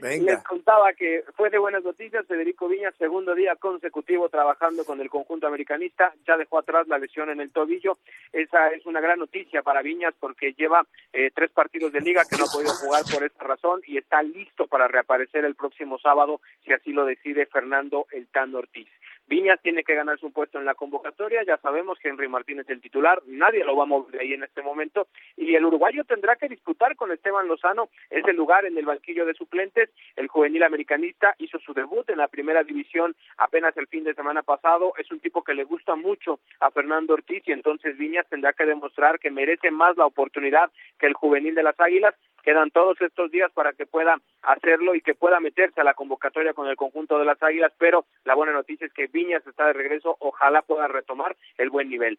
[0.00, 0.34] Venga.
[0.34, 5.10] Les contaba que fue de buenas noticias, Federico Viñas, segundo día consecutivo trabajando con el
[5.10, 7.98] conjunto americanista, ya dejó atrás la lesión en el tobillo,
[8.32, 12.36] esa es una gran noticia para Viñas porque lleva eh, tres partidos de liga que
[12.36, 16.40] no ha podido jugar por esta razón y está listo para reaparecer el próximo sábado
[16.64, 18.88] si así lo decide Fernando El Tano Ortiz.
[19.32, 22.76] Viñas tiene que ganarse un puesto en la convocatoria, ya sabemos que Henry Martínez es
[22.76, 25.06] el titular, nadie lo va a mover ahí en este momento,
[25.38, 27.88] y el uruguayo tendrá que disputar con Esteban Lozano.
[28.10, 32.28] Ese lugar en el banquillo de suplentes, el juvenil americanista hizo su debut en la
[32.28, 36.40] primera división apenas el fin de semana pasado, es un tipo que le gusta mucho
[36.60, 41.06] a Fernando Ortiz y entonces Viñas tendrá que demostrar que merece más la oportunidad que
[41.06, 45.14] el juvenil de las Águilas, quedan todos estos días para que pueda hacerlo y que
[45.14, 48.86] pueda meterse a la convocatoria con el conjunto de las Águilas, pero la buena noticia
[48.86, 52.18] es que Viñas está de regreso, ojalá pueda retomar el buen nivel.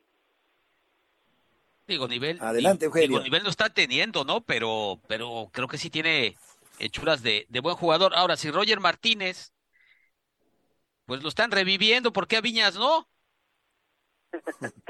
[1.88, 2.38] Digo, nivel.
[2.42, 3.22] Adelante, digo, Eugenio.
[3.22, 4.42] nivel no está teniendo, ¿no?
[4.42, 6.36] Pero, pero creo que sí tiene
[6.80, 8.14] hechuras de, de buen jugador.
[8.16, 9.52] Ahora, si Roger Martínez,
[11.06, 13.08] pues lo están reviviendo, ¿por qué a Viñas no?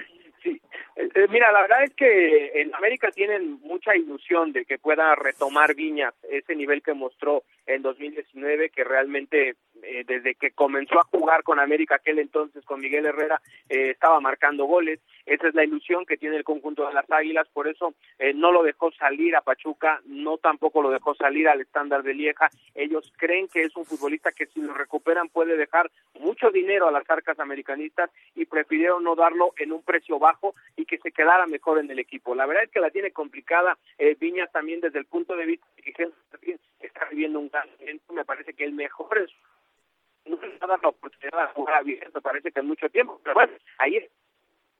[1.23, 5.15] Eh, eh, mira, la verdad es que en América tienen mucha ilusión de que pueda
[5.15, 11.07] retomar Viñas ese nivel que mostró en 2019, que realmente eh, desde que comenzó a
[11.11, 14.99] jugar con América aquel entonces con Miguel Herrera eh, estaba marcando goles.
[15.25, 18.51] Esa es la ilusión que tiene el conjunto de las Águilas, por eso eh, no
[18.51, 22.49] lo dejó salir a Pachuca, no tampoco lo dejó salir al estándar de Lieja.
[22.75, 26.91] Ellos creen que es un futbolista que si lo recuperan puede dejar mucho dinero a
[26.91, 31.45] las arcas americanistas y prefirieron no darlo en un precio bajo y que se quedara
[31.47, 32.35] mejor en el equipo.
[32.35, 35.67] La verdad es que la tiene complicada eh, Viñas también desde el punto de vista
[35.75, 37.67] de que está viviendo un gran
[38.13, 39.31] me parece que el mejor es
[40.25, 43.53] no le va la oportunidad de jugar abierto, parece que en mucho tiempo, pero bueno,
[43.77, 44.09] ahí es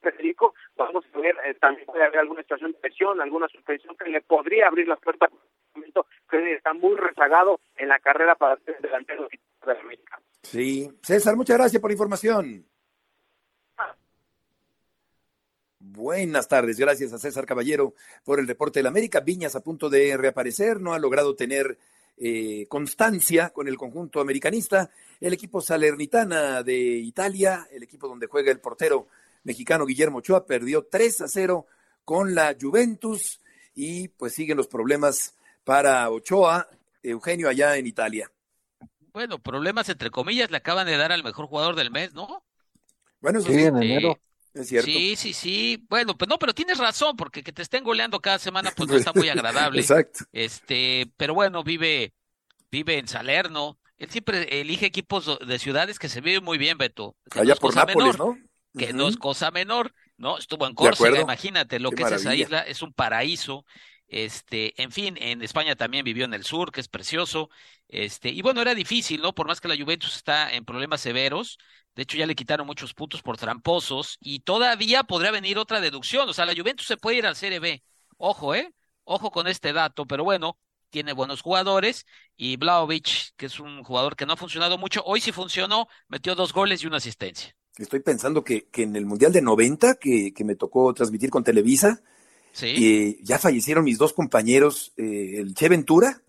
[0.02, 4.10] Federico, vamos a ver, eh, también puede haber alguna situación de presión, alguna suspensión que
[4.10, 5.30] le podría abrir las puertas
[5.74, 9.28] momento que está muy rezagado en la carrera para ser delantero
[9.66, 10.22] de América.
[10.44, 10.92] Sí.
[11.02, 12.66] César, muchas gracias por la información.
[15.80, 19.20] Buenas tardes, gracias a César Caballero por el reporte del América.
[19.20, 21.78] Viñas a punto de reaparecer, no ha logrado tener
[22.18, 24.90] eh, constancia con el conjunto americanista.
[25.20, 29.08] El equipo salernitana de Italia, el equipo donde juega el portero
[29.44, 31.66] mexicano Guillermo Ochoa, perdió 3 a 0
[32.06, 33.40] con la Juventus
[33.76, 36.68] y pues siguen los problemas para Ochoa,
[37.02, 38.32] Eugenio, allá en Italia.
[39.14, 42.44] Bueno, problemas entre comillas le acaban de dar al mejor jugador del mes, ¿no?
[43.22, 44.20] Bueno, eso Sí, sí, en enero.
[44.54, 44.86] Es cierto.
[44.86, 45.86] Sí, sí, sí.
[45.90, 48.96] Bueno, pues no, pero tienes razón, porque que te estén goleando cada semana, pues no
[48.96, 49.82] está muy agradable.
[49.82, 50.26] Exacto.
[50.32, 52.14] Este, pero bueno, vive,
[52.72, 53.80] vive en Salerno.
[53.98, 57.16] Él siempre elige equipos de ciudades que se viven muy bien, Beto.
[57.32, 58.38] Que Allá por cosa Nápoles, menor, ¿no?
[58.78, 60.38] Que no es cosa menor, ¿no?
[60.38, 63.66] Estuvo en Córcega, imagínate lo Qué que es esa isla, es un paraíso.
[64.14, 67.50] Este, en fin, en España también vivió en el sur, que es precioso.
[67.88, 69.34] Este, y bueno, era difícil, ¿no?
[69.34, 71.58] Por más que la Juventus está en problemas severos,
[71.96, 76.30] de hecho ya le quitaron muchos puntos por tramposos y todavía podría venir otra deducción,
[76.30, 77.84] o sea, la Juventus se puede ir al Serie B.
[78.18, 78.72] Ojo, ¿eh?
[79.04, 80.60] Ojo con este dato, pero bueno,
[80.92, 82.06] tiene buenos jugadores
[82.38, 86.36] y Vlaovic, que es un jugador que no ha funcionado mucho, hoy sí funcionó, metió
[86.36, 87.56] dos goles y una asistencia.
[87.80, 91.44] Estoy pensando que, que en el Mundial de 90, que, que me tocó transmitir con
[91.44, 92.04] Televisa,
[92.54, 92.68] Sí.
[92.78, 96.22] y ya fallecieron mis dos compañeros, eh, el Che Ventura,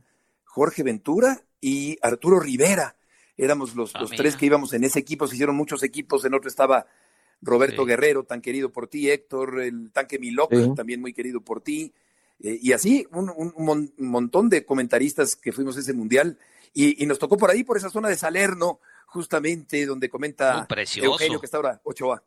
[0.45, 2.97] Jorge Ventura y Arturo Rivera.
[3.37, 6.35] Éramos los, Ah, los tres que íbamos en ese equipo, se hicieron muchos equipos, en
[6.35, 6.87] otro estaba
[7.43, 7.89] Roberto Sí.
[7.89, 10.73] Guerrero, tan querido por ti, Héctor, el tanque Miloc, Sí.
[10.75, 11.93] también muy querido por ti,
[12.41, 16.39] eh, y así un, un mon- un montón de comentaristas que fuimos a ese mundial,
[16.73, 21.11] y, y nos tocó por ahí, por esa zona de Salerno, justamente donde comenta precioso.
[21.13, 22.23] Eugenio, que está ahora Ochoa.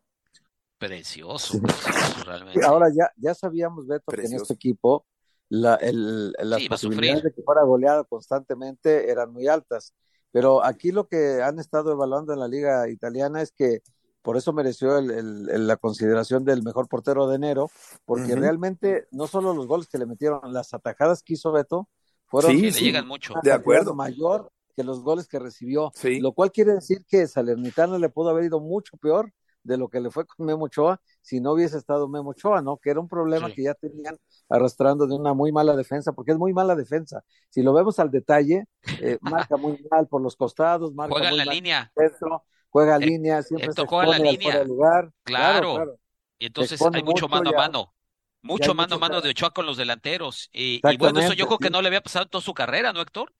[0.77, 2.65] Precioso, precioso realmente.
[2.65, 5.05] Ahora ya, ya sabíamos, Beto, que en este equipo
[5.49, 9.93] la, el, las Sí, posibilidades de que fuera goleado constantemente eran muy altas.
[10.31, 13.81] Pero aquí lo que han estado evaluando en la liga italiana es que
[14.21, 17.71] por eso mereció el, el, la consideración del mejor portero de enero,
[18.05, 21.87] porque realmente no solo los goles que le metieron, las atajadas que hizo Beto
[22.25, 23.35] fueron sí, le llegan mucho.
[23.41, 23.95] De acuerdo.
[23.95, 28.43] mayor que los goles que recibió, lo cual quiere decir que Salernitana le pudo haber
[28.43, 29.31] ido mucho peor
[29.67, 32.77] de lo que le fue con Memo Ochoa si no hubiese estado Memo Ochoa, ¿no?
[32.77, 34.17] Que era un problema que ya tenían
[34.49, 37.21] arrastrando de una muy mala defensa, porque es muy mala defensa.
[37.49, 38.65] Si lo vemos al detalle,
[39.01, 39.17] eh,
[39.49, 41.91] marca muy mal por los costados, marca juega muy la mal línea.
[41.95, 44.63] Centro, juega línea, siempre se juega la línea.
[44.63, 45.11] lugar.
[45.23, 45.97] Claro.
[46.39, 47.93] Y entonces hay mucho mano a mano.
[48.41, 50.49] Mucho mano a mano de Ochoa con los delanteros.
[50.53, 53.01] Y, bueno, eso yo creo que no le había pasado en toda su carrera, ¿no,
[53.01, 53.33] Héctor?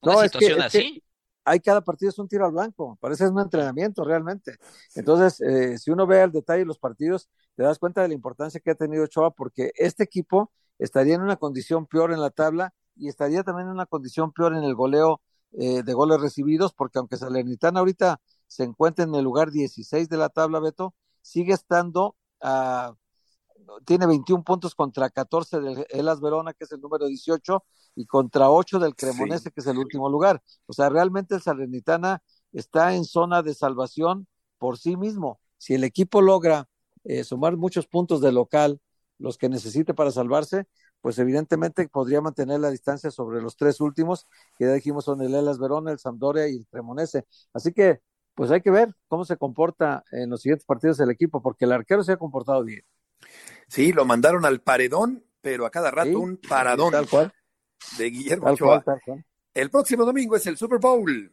[0.00, 1.02] Una no, situación es que, así.
[1.44, 4.56] Hay cada partido es un tiro al blanco, parece un entrenamiento realmente.
[4.94, 8.60] Entonces, eh, si uno ve al detalle los partidos, te das cuenta de la importancia
[8.60, 12.74] que ha tenido Ochoa, porque este equipo estaría en una condición peor en la tabla
[12.96, 15.20] y estaría también en una condición peor en el goleo
[15.52, 20.16] eh, de goles recibidos, porque aunque Salernitana ahorita se encuentra en el lugar 16 de
[20.16, 22.94] la tabla, Beto, sigue estando a
[23.84, 27.64] tiene 21 puntos contra 14 del Elas Verona, que es el número 18,
[27.96, 30.42] y contra 8 del Cremonese, que es el último lugar.
[30.66, 34.26] O sea, realmente el Salernitana está en zona de salvación
[34.58, 35.40] por sí mismo.
[35.58, 36.68] Si el equipo logra
[37.04, 38.80] eh, sumar muchos puntos de local,
[39.18, 40.66] los que necesite para salvarse,
[41.00, 44.26] pues evidentemente podría mantener la distancia sobre los tres últimos,
[44.58, 47.26] que ya dijimos son el Elas Verona, el Sampdoria y el Cremonese.
[47.52, 48.00] Así que
[48.34, 51.72] pues hay que ver cómo se comporta en los siguientes partidos el equipo, porque el
[51.72, 52.82] arquero se ha comportado bien.
[53.68, 57.32] Sí, lo mandaron al paredón, pero a cada rato un paradón tal cual.
[57.98, 58.82] de Guillermo Tal Ochoa.
[58.82, 59.24] cual, tal cual.
[59.54, 61.30] El próximo domingo es el Super Bowl.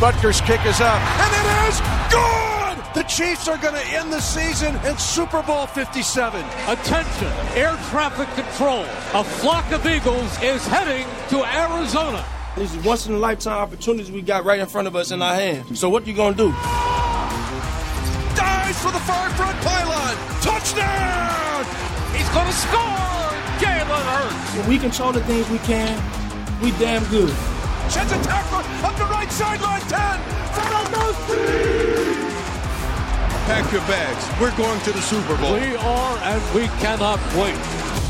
[0.00, 1.80] Butker's kick is up, and it is
[2.10, 2.78] good!
[2.94, 6.44] The Chiefs are going to end the season in Super Bowl 57.
[6.66, 8.84] Attention, air traffic control.
[9.14, 12.24] A flock of eagles is heading to Arizona.
[12.56, 15.22] These are once in a lifetime opportunities we got right in front of us in
[15.22, 15.78] our hands.
[15.78, 16.52] So what are you gonna do?
[18.82, 20.16] Dives for the far front pylon.
[20.40, 21.64] Touchdown!
[22.14, 23.30] He's gonna score!
[23.58, 24.56] Jalen Hurts!
[24.56, 25.96] When we control the things we can,
[26.60, 27.34] we damn good.
[27.90, 29.80] Sheds a tackle up the right sideline.
[29.80, 29.88] 10.
[33.46, 34.40] Pack your bags.
[34.40, 35.54] We're going to the Super Bowl.
[35.54, 38.01] We are, and we cannot wait.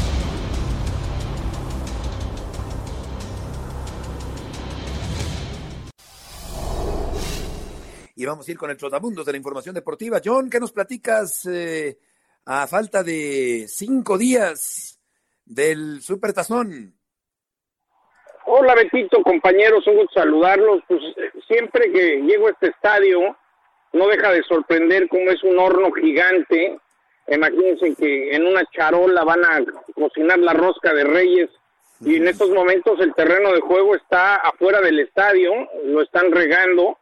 [8.15, 10.21] Y vamos a ir con el trotamundos de la información deportiva.
[10.23, 11.99] John, ¿qué nos platicas eh,
[12.45, 15.01] a falta de cinco días
[15.45, 16.95] del Super Tazón?
[18.45, 20.83] Hola Betito, compañeros, un gusto saludarlos.
[20.87, 23.37] Pues eh, siempre que llego a este estadio,
[23.95, 26.79] no deja de sorprender cómo es un horno gigante.
[27.29, 29.61] Imagínense que en una charola van a
[29.95, 31.49] cocinar la rosca de reyes
[32.01, 35.53] y en estos momentos el terreno de juego está afuera del estadio,
[35.85, 36.99] lo están regando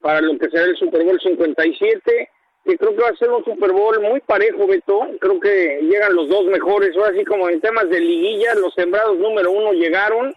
[0.00, 2.30] para lo que será el Super Bowl 57,
[2.64, 5.08] que creo que va a ser un Super Bowl muy parejo, Beto.
[5.20, 9.18] Creo que llegan los dos mejores, ahora sí como en temas de liguilla, los sembrados
[9.18, 10.34] número uno llegaron.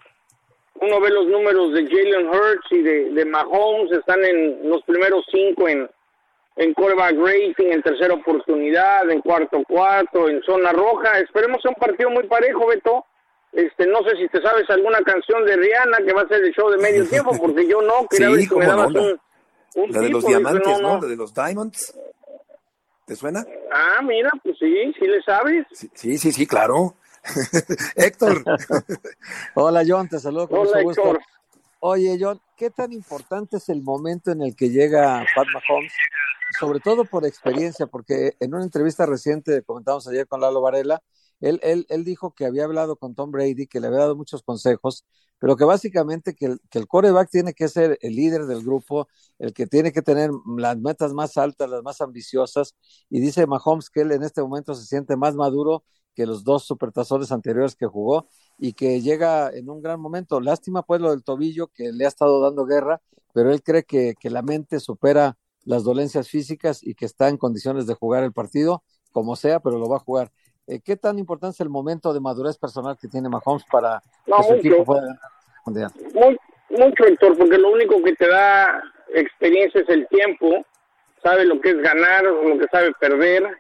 [0.82, 5.24] Uno ve los números de Jalen Hurts y de, de Mahomes, están en los primeros
[5.32, 5.88] cinco en,
[6.55, 11.20] en quarterback rating, en tercera oportunidad, en cuarto cuarto, en zona roja.
[11.20, 13.05] Esperemos un partido muy parejo, Beto.
[13.53, 16.53] Este, no sé si te sabes alguna canción de Rihanna que va a ser el
[16.53, 19.20] show de medio tiempo, porque yo no, quería Sí, ver si me no, dabas un,
[19.76, 21.01] un La de los diamantes, no.
[21.01, 21.93] La de los diamonds.
[23.05, 23.45] ¿Te suena?
[23.74, 25.65] Ah, mira, pues sí, sí le sabes.
[25.93, 26.95] Sí, sí, sí, claro.
[27.95, 28.43] Héctor.
[29.55, 31.01] Hola John, te saludo con Hola, mucho gusto.
[31.01, 31.21] Héctor.
[31.80, 35.91] Oye John, ¿qué tan importante es el momento en el que llega Pat Mahomes?
[36.59, 41.01] Sobre todo por experiencia, porque en una entrevista reciente, comentamos ayer con Lalo Varela,
[41.43, 44.43] él, él, él dijo que había hablado con Tom Brady, que le había dado muchos
[44.43, 45.05] consejos,
[45.39, 49.07] pero que básicamente que el, que el quarterback tiene que ser el líder del grupo,
[49.39, 52.75] el que tiene que tener las metas más altas, las más ambiciosas,
[53.09, 55.83] y dice Mahomes que él en este momento se siente más maduro
[56.15, 58.27] que los dos supertazones anteriores que jugó
[58.57, 60.39] y que llega en un gran momento.
[60.39, 63.01] Lástima pues lo del tobillo que le ha estado dando guerra,
[63.33, 67.37] pero él cree que, que la mente supera las dolencias físicas y que está en
[67.37, 70.31] condiciones de jugar el partido, como sea, pero lo va a jugar.
[70.68, 74.38] Eh, ¿Qué tan importante es el momento de madurez personal que tiene Mahomes para No,
[74.38, 74.59] que su mucho.
[74.59, 75.20] equipo pueda ganar
[75.66, 75.91] mundial?
[76.14, 76.38] Muy,
[76.70, 78.82] mucho, Héctor, porque lo único que te da
[79.14, 80.66] experiencia es el tiempo.
[81.22, 83.57] Sabe lo que es ganar, lo que sabe perder.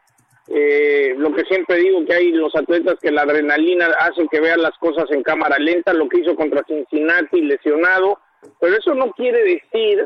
[0.47, 4.61] Eh, lo que siempre digo que hay los atletas que la adrenalina hace que vean
[4.61, 8.19] las cosas en cámara lenta, lo que hizo contra Cincinnati lesionado,
[8.59, 10.05] pero eso no quiere decir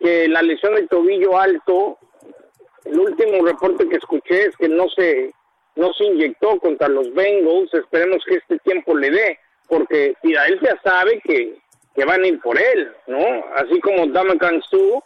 [0.00, 1.98] que la lesión del tobillo alto,
[2.86, 5.34] el último reporte que escuché es que no se
[5.78, 11.20] no se inyectó contra los Bengals, esperemos que este tiempo le dé, porque Filadelfia sabe
[11.22, 11.54] que,
[11.94, 13.44] que van a ir por él, ¿no?
[13.54, 15.00] Así como Damakan Su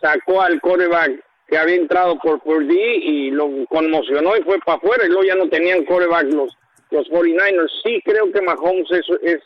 [0.00, 5.06] sacó al coreback que había entrado por Purdy y lo conmocionó y fue para afuera
[5.06, 6.54] y luego ya no tenían coreback los,
[6.90, 7.70] los 49ers.
[7.82, 9.40] Sí creo que Mahomes es, es,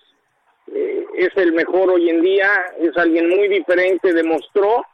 [0.74, 4.84] eh, es el mejor hoy en día, es alguien muy diferente, demostró,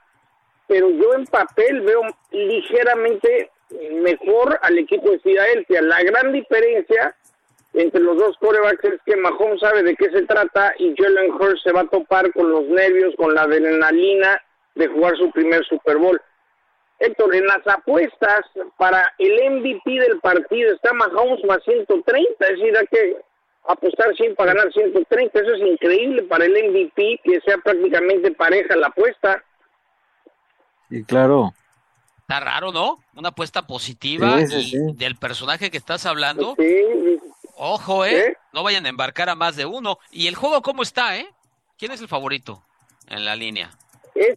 [0.66, 3.50] pero yo en papel veo ligeramente
[3.92, 5.82] mejor al equipo de Filadelfia.
[5.82, 7.14] La gran diferencia
[7.74, 11.62] entre los dos corebacks es que Mahomes sabe de qué se trata y Jalen Hurst
[11.62, 14.42] se va a topar con los nervios, con la adrenalina
[14.74, 16.20] de jugar su primer Super Bowl.
[17.00, 18.40] Héctor, en las apuestas
[18.76, 23.16] para el MVP del partido está Mahomes más 130, es decir, hay que
[23.68, 28.74] apostar 100 para ganar 130, eso es increíble para el MVP que sea prácticamente pareja
[28.76, 29.44] la apuesta.
[30.90, 31.52] Y claro.
[32.28, 32.98] Está raro, ¿no?
[33.16, 36.56] Una apuesta positiva y del personaje que estás hablando.
[37.56, 38.36] Ojo, ¿eh?
[38.52, 39.98] No vayan a embarcar a más de uno.
[40.10, 41.26] ¿Y el juego cómo está, eh?
[41.78, 42.62] ¿Quién es el favorito
[43.08, 43.70] en la línea?
[44.14, 44.36] Es,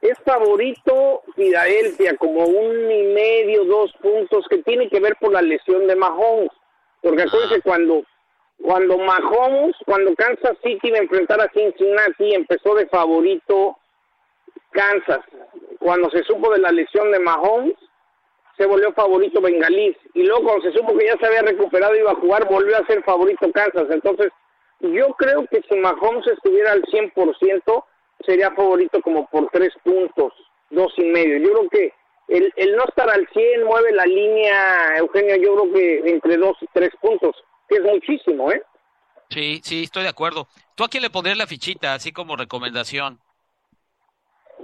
[0.00, 5.42] es favorito Filadelfia, como un y medio, dos puntos, que tiene que ver por la
[5.42, 6.52] lesión de Mahomes.
[7.02, 7.62] Porque acuérdense, ah.
[7.64, 8.04] cuando,
[8.62, 13.76] cuando Mahomes, cuando Kansas City iba a enfrentar a Cincinnati, empezó de favorito
[14.70, 15.20] Kansas.
[15.78, 17.76] Cuando se supo de la lesión de Mahomes,
[18.56, 19.96] se volvió favorito Bengalís.
[20.14, 22.76] Y luego cuando se supo que ya se había recuperado y iba a jugar, volvió
[22.76, 23.86] a ser favorito Kansas.
[23.90, 24.32] Entonces,
[24.80, 27.84] yo creo que si Mahomes estuviera al 100%,
[28.26, 30.32] sería favorito como por tres puntos,
[30.70, 31.38] dos y medio.
[31.38, 31.92] Yo creo que
[32.28, 36.56] el, el no estar al 100 mueve la línea, Eugenio, yo creo que entre dos
[36.60, 37.36] y tres puntos,
[37.68, 38.62] que es muchísimo, ¿eh?
[39.30, 40.48] Sí, sí, estoy de acuerdo.
[40.74, 43.20] ¿Tú a quién le pondrías la fichita, así como recomendación?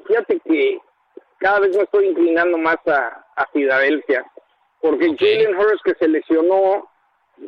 [0.06, 0.78] Fíjate que
[1.38, 4.24] cada vez me estoy inclinando más a, a Filadelfia,
[4.80, 6.88] porque Jalen Hurst que se lesionó,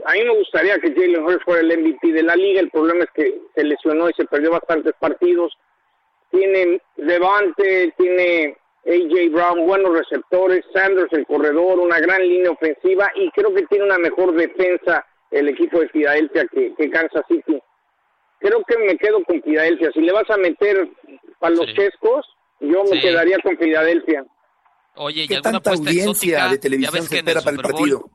[0.05, 3.05] a mí me gustaría que Jalen Hurst fuera el MVP de la liga, el problema
[3.05, 5.57] es que se lesionó y se perdió bastantes partidos,
[6.31, 13.31] tiene Levante, tiene AJ Brown, buenos receptores, Sanders el corredor, una gran línea ofensiva y
[13.31, 17.61] creo que tiene una mejor defensa el equipo de Filadelfia que, Kansas City.
[18.39, 19.91] Creo que me quedo con Filadelfia.
[19.93, 20.89] Si le vas a meter
[21.41, 22.27] para los chescos,
[22.61, 24.25] yo me quedaría con Filadelfia.
[24.97, 28.11] Oye, ¿qué tanta audiencia de televisión se espera para el partido?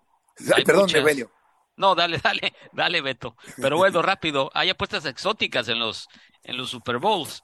[0.65, 1.31] perdón, Evelio.
[1.77, 3.35] No, dale, dale, dale, Beto.
[3.61, 4.51] Pero bueno, rápido.
[4.53, 6.07] Hay apuestas exóticas en los
[6.43, 7.43] en los Super Bowls.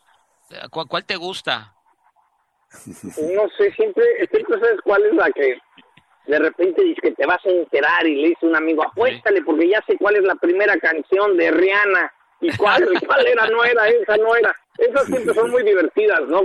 [0.71, 1.73] ¿Cuál, te gusta?
[2.85, 5.57] No sé, siempre, siempre sabes cuál es la que
[6.27, 9.69] de repente dices que te vas a enterar y le dice un amigo, apuéstale porque
[9.69, 13.87] ya sé cuál es la primera canción de Rihanna y cuál, cuál era, no era,
[13.87, 14.55] esa no era.
[14.77, 16.41] Esas siempre son muy divertidas, ¿no?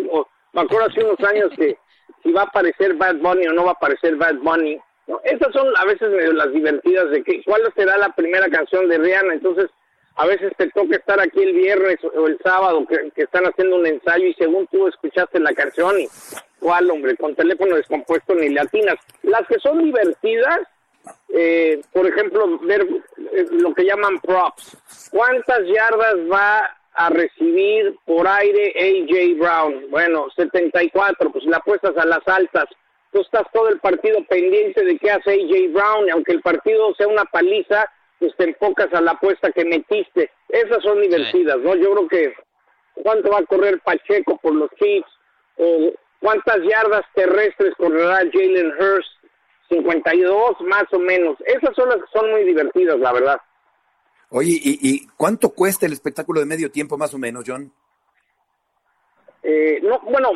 [0.53, 1.79] Me acuerdo hace unos años que
[2.23, 4.79] si va a aparecer Bad Bunny o no va a aparecer Bad Bunny.
[5.07, 5.21] ¿no?
[5.25, 9.35] Esas son a veces las divertidas de que cuál será la primera canción de Rihanna.
[9.35, 9.71] Entonces,
[10.17, 13.87] a veces te toca estar aquí el viernes o el sábado que, están haciendo un
[13.87, 16.09] ensayo y según tú escuchaste la canción y
[16.61, 20.61] cuál hombre con teléfono descompuesto ni latinas las que son divertidas
[21.35, 22.83] eh, por ejemplo ver
[23.33, 24.77] eh, lo que llaman props
[25.11, 32.05] cuántas yardas va a recibir por aire AJ Brown bueno 74 pues la apuestas a
[32.05, 32.65] las altas
[33.13, 37.09] tú estás todo el partido pendiente de qué hace AJ Brown aunque el partido sea
[37.09, 37.89] una paliza
[38.23, 40.31] pues te enfocas a la apuesta que metiste.
[40.49, 41.75] Esas son divertidas, ¿no?
[41.75, 42.35] Yo creo que
[43.03, 45.11] cuánto va a correr Pacheco por los Chiefs,
[45.57, 45.91] o
[46.21, 49.11] cuántas yardas terrestres correrá Jalen Hurst,
[49.71, 51.37] 52 más o menos.
[51.47, 53.41] Esas son las que son muy divertidas, la verdad.
[54.33, 57.73] Oye, ¿y, cuánto cuesta el espectáculo de medio tiempo más o menos, John?
[59.43, 60.31] Eh, no, bueno,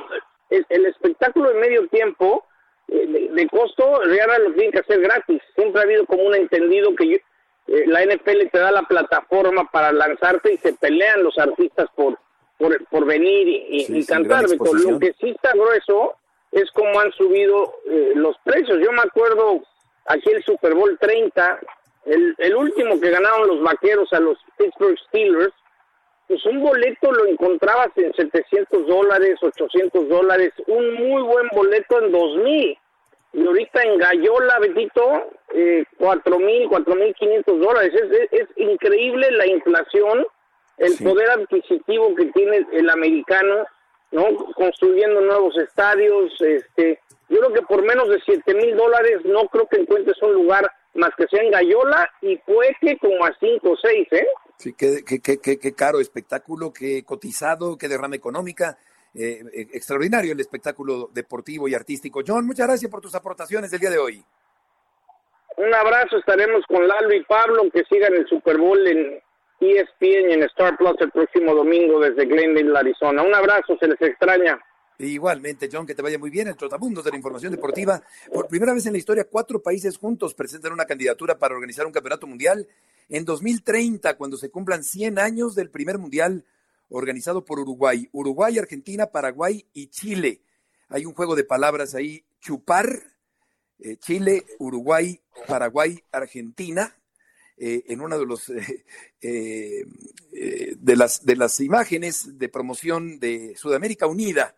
[0.50, 2.44] el, espectáculo de medio tiempo
[2.88, 5.40] eh, de, costo, ahora lo tienen que hacer gratis.
[5.54, 7.16] Siempre ha habido como un entendido que yo,
[7.68, 12.18] eh, la NFL te da la plataforma para lanzarte y se pelean los artistas por
[12.58, 14.44] por, venir y, cantar.
[14.48, 16.14] Lo que sí está grueso
[16.52, 18.78] es cómo han subido eh, los precios.
[18.82, 19.62] Yo me acuerdo
[20.06, 21.60] aquí el Super Bowl 30,
[22.06, 25.52] el, el último que ganaron los vaqueros a los Pittsburgh Steelers,
[26.26, 32.10] pues un boleto lo encontrabas en 700 dólares, 800 dólares, un muy buen boleto en
[32.10, 32.78] 2000
[33.36, 37.92] y ahorita en Gallola, Betito, eh, cuatro mil, cuatro mil quinientos dólares.
[38.30, 40.26] Es, increíble la inflación,
[40.78, 43.66] el poder adquisitivo que tiene el americano,
[44.10, 44.24] ¿no?
[44.54, 46.98] Construyendo nuevos estadios, este,
[47.28, 50.72] yo creo que por menos de siete mil dólares no creo que encuentres un lugar
[50.96, 54.26] más que sea en Gallola y que como a cinco o seis, ¿eh?
[54.58, 58.78] Sí, qué, qué, qué, qué caro espectáculo, qué cotizado, qué derrama económica.
[59.14, 62.20] Eh, eh, extraordinario el espectáculo deportivo y artístico.
[62.26, 64.22] John, muchas gracias por tus aportaciones del día de hoy.
[65.56, 69.22] Un abrazo, estaremos con Lalo y Pablo, que sigan el Super Bowl en
[69.60, 73.22] ESPN y en Star Plus el próximo domingo desde Glendale, Arizona.
[73.22, 74.58] Un abrazo, se les extraña.
[74.98, 76.48] Igualmente, John, que te vaya muy bien.
[76.48, 78.02] El Trotamundos de la Información Deportiva.
[78.32, 81.92] Por primera vez en la historia, cuatro países juntos presentan una candidatura para organizar un
[81.92, 82.66] campeonato mundial
[83.10, 86.44] en 2030, cuando se cumplan 100 años del primer mundial
[86.88, 88.08] organizado por Uruguay.
[88.12, 90.40] Uruguay, Argentina, Paraguay y Chile.
[90.88, 93.02] Hay un juego de palabras ahí, chupar,
[93.80, 96.96] eh, Chile, Uruguay, Paraguay, Argentina.
[97.58, 98.50] Eh, en una de los
[99.22, 99.86] eh,
[100.78, 104.54] de las de las imágenes de promoción de Sudamérica Unida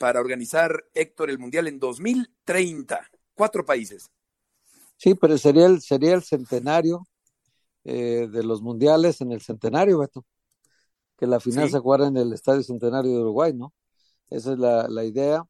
[0.00, 3.06] para organizar Héctor el Mundial en 2030.
[3.34, 4.10] Cuatro países.
[4.96, 7.06] Sí, pero sería el, sería el centenario
[7.84, 10.24] de los mundiales en el centenario, Beto.
[11.18, 13.74] Que la final se jugara en el Estadio Centenario de Uruguay, ¿no?
[14.30, 15.44] Esa es la, la idea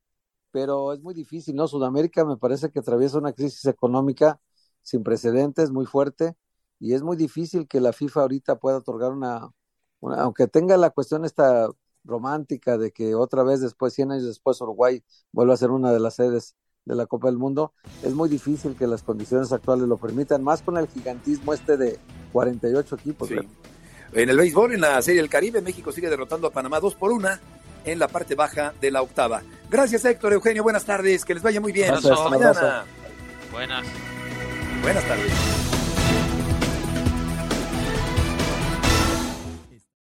[0.50, 1.68] pero es muy difícil, ¿no?
[1.68, 4.40] Sudamérica me parece que atraviesa una crisis económica
[4.82, 6.34] sin precedentes, muy fuerte,
[6.78, 9.50] y es muy difícil que la FIFA ahorita pueda otorgar una,
[10.00, 11.68] aunque tenga la cuestión esta
[12.04, 16.00] romántica de que otra vez después, 100 años después, Uruguay vuelva a ser una de
[16.00, 17.72] las sedes de la Copa del Mundo,
[18.02, 21.98] es muy difícil que las condiciones actuales lo permitan, más con el gigantismo este de
[22.32, 23.30] 48 equipos.
[24.12, 27.12] En el béisbol, en la Serie del Caribe, México sigue derrotando a Panamá 2 por
[27.12, 27.28] 1
[27.84, 29.42] en la parte baja de la octava.
[29.70, 30.62] Gracias, Héctor Eugenio.
[30.62, 31.24] Buenas tardes.
[31.24, 31.94] Que les vaya muy bien.
[31.94, 32.84] Hasta mañana.
[33.52, 33.86] Buenas.
[34.82, 35.69] Buenas tardes.